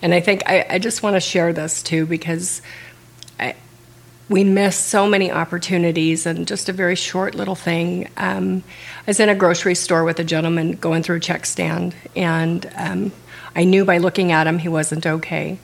And 0.00 0.14
I 0.14 0.20
think 0.20 0.44
I, 0.46 0.64
I 0.70 0.78
just 0.78 1.02
want 1.02 1.16
to 1.16 1.20
share 1.20 1.52
this 1.52 1.82
too 1.82 2.06
because 2.06 2.62
I, 3.40 3.56
we 4.28 4.44
miss 4.44 4.76
so 4.76 5.08
many 5.08 5.32
opportunities 5.32 6.24
and 6.24 6.46
just 6.46 6.68
a 6.68 6.72
very 6.72 6.94
short 6.94 7.34
little 7.34 7.56
thing. 7.56 8.08
Um, 8.16 8.62
I 9.00 9.10
was 9.10 9.18
in 9.18 9.28
a 9.28 9.34
grocery 9.34 9.74
store 9.74 10.04
with 10.04 10.20
a 10.20 10.24
gentleman 10.24 10.72
going 10.72 11.02
through 11.02 11.16
a 11.16 11.20
check 11.20 11.46
stand, 11.46 11.96
and 12.14 12.70
um, 12.76 13.12
I 13.56 13.64
knew 13.64 13.84
by 13.84 13.98
looking 13.98 14.30
at 14.30 14.46
him 14.46 14.58
he 14.58 14.68
wasn't 14.68 15.04
okay. 15.04 15.58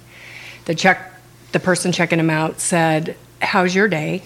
The 0.65 0.75
check, 0.75 1.13
the 1.55 1.61
person 1.61 1.91
checking 1.91 2.21
him 2.21 2.29
out 2.29 2.61
said, 2.61 3.17
"How's 3.41 3.75
your 3.75 3.89
day?" 3.89 4.25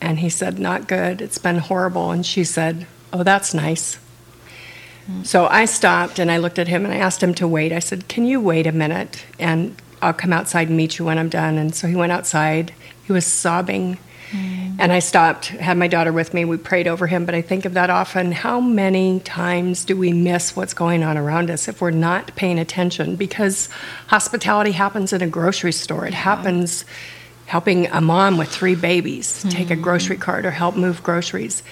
And 0.00 0.20
he 0.20 0.30
said, 0.30 0.60
"Not 0.60 0.86
good. 0.86 1.20
It's 1.20 1.38
been 1.38 1.58
horrible." 1.58 2.12
And 2.12 2.24
she 2.24 2.44
said, 2.44 2.86
"Oh, 3.12 3.24
that's 3.24 3.52
nice." 3.52 3.98
Hmm. 5.06 5.22
So 5.22 5.46
I 5.46 5.64
stopped 5.64 6.18
and 6.18 6.30
I 6.30 6.38
looked 6.38 6.58
at 6.58 6.68
him 6.68 6.84
and 6.84 6.94
I 6.94 6.98
asked 6.98 7.22
him 7.22 7.34
to 7.34 7.48
wait. 7.48 7.72
I 7.72 7.78
said, 7.78 8.08
Can 8.08 8.24
you 8.26 8.40
wait 8.40 8.66
a 8.66 8.72
minute 8.72 9.24
and 9.38 9.74
I'll 10.02 10.12
come 10.12 10.32
outside 10.32 10.68
and 10.68 10.76
meet 10.76 10.98
you 10.98 11.04
when 11.04 11.18
I'm 11.18 11.28
done? 11.28 11.58
And 11.58 11.74
so 11.74 11.88
he 11.88 11.96
went 11.96 12.12
outside. 12.12 12.72
He 13.04 13.12
was 13.12 13.26
sobbing. 13.26 13.98
Mm. 14.30 14.76
And 14.78 14.92
I 14.92 14.98
stopped, 15.00 15.46
had 15.46 15.76
my 15.76 15.88
daughter 15.88 16.12
with 16.12 16.32
me. 16.32 16.44
We 16.44 16.56
prayed 16.56 16.86
over 16.86 17.06
him, 17.06 17.26
but 17.26 17.34
I 17.34 17.42
think 17.42 17.64
of 17.64 17.74
that 17.74 17.90
often. 17.90 18.32
How 18.32 18.60
many 18.60 19.20
times 19.20 19.84
do 19.84 19.96
we 19.96 20.12
miss 20.12 20.56
what's 20.56 20.74
going 20.74 21.02
on 21.02 21.18
around 21.18 21.50
us 21.50 21.68
if 21.68 21.80
we're 21.80 21.90
not 21.90 22.34
paying 22.36 22.58
attention? 22.58 23.16
Because 23.16 23.68
hospitality 24.06 24.72
happens 24.72 25.12
in 25.12 25.22
a 25.22 25.26
grocery 25.26 25.72
store, 25.72 26.06
it 26.06 26.14
happens 26.14 26.84
helping 27.50 27.88
a 27.88 28.00
mom 28.00 28.38
with 28.38 28.48
three 28.48 28.76
babies 28.76 29.42
take 29.50 29.70
a 29.70 29.74
mm-hmm. 29.74 29.82
grocery 29.82 30.16
cart 30.16 30.46
or 30.46 30.52
help 30.52 30.76
move 30.76 31.02
groceries. 31.02 31.64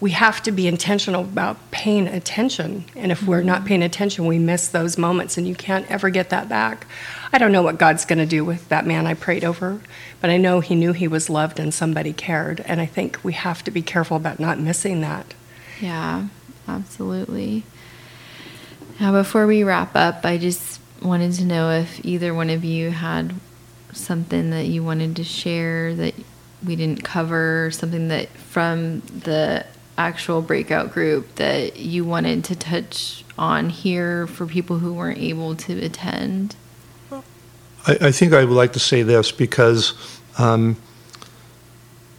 We 0.00 0.10
have 0.10 0.42
to 0.42 0.50
be 0.50 0.66
intentional 0.66 1.22
about 1.22 1.70
paying 1.70 2.08
attention. 2.08 2.84
And 2.96 3.12
if 3.12 3.22
we're 3.22 3.42
not 3.42 3.58
mm-hmm. 3.58 3.68
paying 3.68 3.82
attention, 3.84 4.26
we 4.26 4.40
miss 4.40 4.66
those 4.66 4.98
moments 4.98 5.38
and 5.38 5.46
you 5.46 5.54
can't 5.54 5.88
ever 5.88 6.10
get 6.10 6.30
that 6.30 6.48
back. 6.48 6.88
I 7.32 7.38
don't 7.38 7.52
know 7.52 7.62
what 7.62 7.78
God's 7.78 8.04
going 8.04 8.18
to 8.18 8.26
do 8.26 8.44
with 8.44 8.68
that 8.68 8.86
man 8.86 9.06
I 9.06 9.14
prayed 9.14 9.42
over, 9.44 9.80
but 10.20 10.28
I 10.28 10.36
know 10.36 10.60
he 10.60 10.74
knew 10.74 10.92
he 10.92 11.08
was 11.08 11.30
loved 11.30 11.58
and 11.58 11.72
somebody 11.72 12.12
cared. 12.12 12.60
And 12.60 12.80
I 12.80 12.86
think 12.86 13.18
we 13.22 13.32
have 13.32 13.64
to 13.64 13.70
be 13.70 13.80
careful 13.80 14.18
about 14.18 14.38
not 14.38 14.58
missing 14.58 15.00
that. 15.00 15.34
Yeah, 15.80 16.28
absolutely. 16.68 17.64
Now, 19.00 19.12
before 19.12 19.46
we 19.46 19.64
wrap 19.64 19.96
up, 19.96 20.26
I 20.26 20.36
just 20.36 20.80
wanted 21.00 21.32
to 21.32 21.44
know 21.44 21.70
if 21.70 22.04
either 22.04 22.34
one 22.34 22.50
of 22.50 22.64
you 22.64 22.90
had 22.90 23.34
something 23.92 24.50
that 24.50 24.66
you 24.66 24.84
wanted 24.84 25.16
to 25.16 25.24
share 25.24 25.94
that 25.94 26.14
we 26.64 26.76
didn't 26.76 27.02
cover, 27.02 27.70
something 27.72 28.08
that 28.08 28.28
from 28.28 29.00
the 29.00 29.66
actual 29.98 30.42
breakout 30.42 30.92
group 30.92 31.34
that 31.36 31.76
you 31.76 32.04
wanted 32.04 32.44
to 32.44 32.56
touch 32.56 33.24
on 33.38 33.70
here 33.70 34.26
for 34.26 34.46
people 34.46 34.78
who 34.78 34.92
weren't 34.92 35.18
able 35.18 35.56
to 35.56 35.78
attend? 35.84 36.54
I, 37.86 38.08
I 38.08 38.12
think 38.12 38.32
I 38.32 38.44
would 38.44 38.54
like 38.54 38.72
to 38.74 38.80
say 38.80 39.02
this 39.02 39.32
because 39.32 39.94
um, 40.38 40.76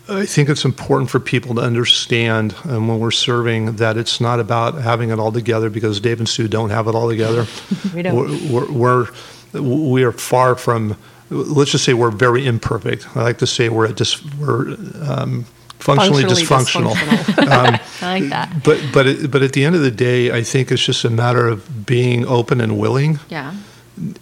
I 0.09 0.25
think 0.25 0.49
it's 0.49 0.65
important 0.65 1.09
for 1.09 1.19
people 1.19 1.55
to 1.55 1.61
understand 1.61 2.55
um, 2.65 2.87
when 2.89 2.99
we're 2.99 3.11
serving 3.11 3.77
that 3.77 3.95
it's 3.97 4.19
not 4.19 4.39
about 4.39 4.75
having 4.75 5.09
it 5.11 5.19
all 5.19 5.31
together 5.31 5.69
because 5.69 5.99
Dave 5.99 6.19
and 6.19 6.27
Sue 6.27 6.47
don't 6.47 6.71
have 6.71 6.87
it 6.87 6.95
all 6.95 7.09
together. 7.09 7.45
We 7.93 8.01
don't. 8.01 8.15
We're, 8.51 8.71
we're, 8.71 9.07
we're, 9.53 9.91
we 9.91 10.03
are 10.03 10.11
far 10.11 10.55
from, 10.55 10.97
let's 11.29 11.71
just 11.71 11.83
say 11.85 11.93
we're 11.93 12.09
very 12.11 12.45
imperfect. 12.45 13.15
I 13.15 13.21
like 13.23 13.37
to 13.37 13.47
say 13.47 13.69
we're, 13.69 13.87
at 13.87 13.95
dis, 13.97 14.23
we're 14.35 14.73
um, 15.07 15.45
functionally, 15.77 16.23
Functionally 16.23 16.43
dysfunctional. 16.43 16.93
dysfunctional. 16.93 17.79
I 18.01 18.19
like 18.19 18.29
that. 18.29 18.63
But, 18.63 18.81
but, 18.93 19.05
it, 19.07 19.31
but 19.31 19.43
at 19.43 19.53
the 19.53 19.63
end 19.63 19.75
of 19.75 19.81
the 19.81 19.91
day, 19.91 20.31
I 20.31 20.41
think 20.43 20.71
it's 20.71 20.83
just 20.83 21.05
a 21.05 21.09
matter 21.09 21.47
of 21.47 21.85
being 21.85 22.25
open 22.25 22.59
and 22.59 22.79
willing 22.79 23.19
Yeah. 23.29 23.53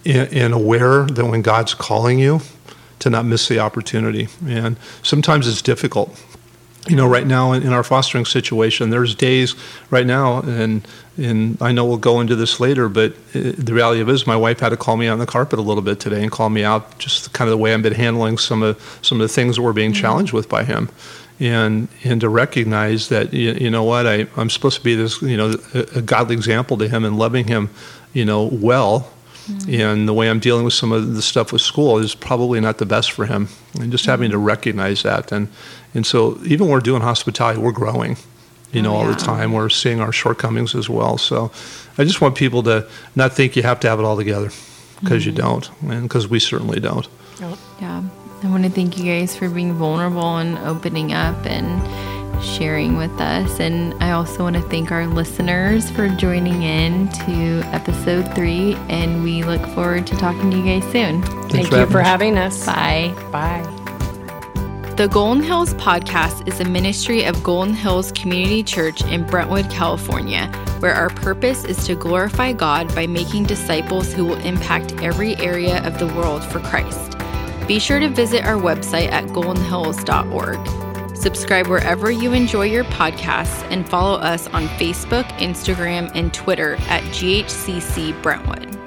And, 0.05 0.53
aware 0.53 1.05
that 1.05 1.25
when 1.25 1.41
God's 1.41 1.73
calling 1.73 2.19
you, 2.19 2.41
to 2.99 3.09
not 3.09 3.25
miss 3.25 3.47
the 3.47 3.59
opportunity. 3.59 4.27
And 4.45 4.77
sometimes 5.01 5.47
it's 5.47 5.61
difficult. 5.61 6.23
You 6.87 6.95
know, 6.95 7.07
right 7.07 7.27
now 7.27 7.51
in, 7.51 7.63
in 7.63 7.73
our 7.73 7.83
fostering 7.83 8.25
situation, 8.25 8.89
there's 8.89 9.13
days 9.13 9.55
right 9.91 10.05
now, 10.05 10.41
and 10.41 10.87
and 11.17 11.61
I 11.61 11.71
know 11.71 11.85
we'll 11.85 11.97
go 11.97 12.19
into 12.21 12.35
this 12.35 12.59
later, 12.59 12.89
but 12.89 13.11
uh, 13.35 13.53
the 13.55 13.73
reality 13.73 14.01
of 14.01 14.09
it 14.09 14.13
is, 14.13 14.25
my 14.25 14.35
wife 14.35 14.59
had 14.59 14.69
to 14.69 14.77
call 14.77 14.97
me 14.97 15.07
on 15.07 15.19
the 15.19 15.27
carpet 15.27 15.59
a 15.59 15.61
little 15.61 15.83
bit 15.83 15.99
today 15.99 16.23
and 16.23 16.31
call 16.31 16.49
me 16.49 16.63
out 16.63 16.97
just 16.97 17.33
kind 17.33 17.47
of 17.47 17.51
the 17.51 17.57
way 17.57 17.73
I've 17.73 17.83
been 17.83 17.93
handling 17.93 18.39
some 18.39 18.63
of 18.63 18.99
some 19.03 19.21
of 19.21 19.27
the 19.27 19.33
things 19.33 19.57
that 19.57 19.61
we're 19.61 19.73
being 19.73 19.93
challenged 19.93 20.33
with 20.33 20.49
by 20.49 20.63
him 20.63 20.89
and 21.41 21.87
and 22.03 22.21
to 22.21 22.29
recognize 22.29 23.09
that 23.09 23.33
you, 23.33 23.51
you 23.53 23.69
know 23.69 23.83
what 23.83 24.07
I 24.07 24.27
I'm 24.37 24.49
supposed 24.49 24.77
to 24.77 24.83
be 24.83 24.95
this 24.95 25.21
you 25.21 25.35
know 25.35 25.55
a, 25.73 25.79
a 25.97 26.01
godly 26.01 26.35
example 26.35 26.77
to 26.77 26.87
him 26.87 27.03
and 27.03 27.17
loving 27.17 27.47
him 27.47 27.69
you 28.13 28.25
know 28.25 28.45
well 28.45 29.11
Mm. 29.47 29.79
and 29.79 30.07
the 30.07 30.13
way 30.13 30.29
I'm 30.29 30.39
dealing 30.39 30.65
with 30.65 30.73
some 30.73 30.91
of 30.91 31.15
the 31.15 31.21
stuff 31.21 31.51
with 31.51 31.61
school 31.61 31.97
is 31.97 32.13
probably 32.13 32.59
not 32.59 32.77
the 32.77 32.85
best 32.85 33.11
for 33.11 33.25
him. 33.25 33.47
And 33.79 33.91
just 33.91 34.05
having 34.05 34.29
to 34.31 34.37
mm. 34.37 34.45
recognize 34.45 35.03
that. 35.03 35.31
And 35.31 35.47
and 35.93 36.05
so 36.05 36.37
even 36.43 36.67
when 36.67 36.73
we're 36.73 36.79
doing 36.79 37.01
hospitality 37.01 37.59
we're 37.59 37.71
growing 37.71 38.17
you 38.71 38.79
oh, 38.79 38.83
know 38.83 38.93
Oh, 38.93 38.97
all 38.97 39.07
the 39.07 39.15
time. 39.15 39.53
We're 39.53 39.69
seeing 39.69 39.99
our 39.99 40.11
shortcomings 40.11 40.75
as 40.75 40.89
well. 40.89 41.17
So 41.17 41.51
I 41.97 42.03
just 42.03 42.21
want 42.21 42.35
people 42.35 42.63
to 42.63 42.87
not 43.15 43.33
think 43.33 43.55
you 43.55 43.63
have 43.63 43.79
to 43.81 43.89
have 43.89 43.99
it 43.99 44.03
all 44.03 44.17
together 44.17 44.49
because 44.99 45.25
you 45.25 45.31
mm. 45.31 45.37
don't. 45.37 45.69
And 45.81 46.03
because 46.03 46.27
we 46.27 46.39
certainly 46.39 46.79
don't. 46.79 47.07
Oh, 47.41 47.57
yeah. 47.79 48.03
I 48.43 48.49
want 48.49 48.63
to 48.63 48.69
thank 48.69 48.97
you 48.97 49.05
guys 49.05 49.35
for 49.35 49.49
being 49.49 49.73
vulnerable 49.73 50.37
and 50.37 50.57
opening 50.59 51.13
up 51.13 51.45
and 51.45 51.81
sharing 52.41 52.97
with 52.97 53.19
us. 53.19 53.59
And 53.59 53.93
I 54.03 54.11
also 54.11 54.43
want 54.43 54.55
to 54.55 54.61
thank 54.63 54.91
our 54.91 55.07
listeners 55.07 55.89
for 55.91 56.07
joining 56.09 56.63
in 56.63 57.09
to 57.09 57.61
episode 57.73 58.33
three. 58.35 58.75
And 58.89 59.23
we 59.23 59.43
look 59.43 59.65
forward 59.69 60.07
to 60.07 60.15
talking 60.17 60.51
to 60.51 60.57
you 60.57 60.79
guys 60.79 60.91
soon. 60.91 61.21
Thank 61.49 61.69
for 61.69 61.77
you 61.77 61.85
for 61.87 62.01
having 62.01 62.37
us. 62.37 62.65
Bye. 62.65 63.13
Bye. 63.31 63.67
The 64.97 65.07
Golden 65.07 65.41
Hills 65.41 65.73
Podcast 65.75 66.47
is 66.47 66.59
a 66.59 66.65
ministry 66.65 67.23
of 67.23 67.41
Golden 67.41 67.73
Hills 67.73 68.11
Community 68.11 68.61
Church 68.61 69.03
in 69.05 69.25
Brentwood, 69.25 69.69
California, 69.71 70.47
where 70.79 70.93
our 70.93 71.09
purpose 71.09 71.63
is 71.63 71.85
to 71.87 71.95
glorify 71.95 72.51
God 72.53 72.93
by 72.93 73.07
making 73.07 73.45
disciples 73.45 74.13
who 74.13 74.25
will 74.25 74.39
impact 74.41 74.93
every 75.01 75.35
area 75.37 75.81
of 75.87 75.97
the 75.97 76.07
world 76.07 76.43
for 76.43 76.59
Christ. 76.59 77.17
Be 77.67 77.79
sure 77.79 77.99
to 77.99 78.09
visit 78.09 78.43
our 78.43 78.57
website 78.57 79.11
at 79.11 79.25
goldenhills.org. 79.29 80.80
Subscribe 81.21 81.67
wherever 81.67 82.09
you 82.09 82.33
enjoy 82.33 82.65
your 82.65 82.83
podcasts 82.85 83.61
and 83.69 83.87
follow 83.87 84.17
us 84.17 84.47
on 84.47 84.67
Facebook, 84.69 85.25
Instagram, 85.37 86.09
and 86.15 86.33
Twitter 86.33 86.77
at 86.89 87.03
GHCC 87.13 88.19
Brentwood. 88.23 88.80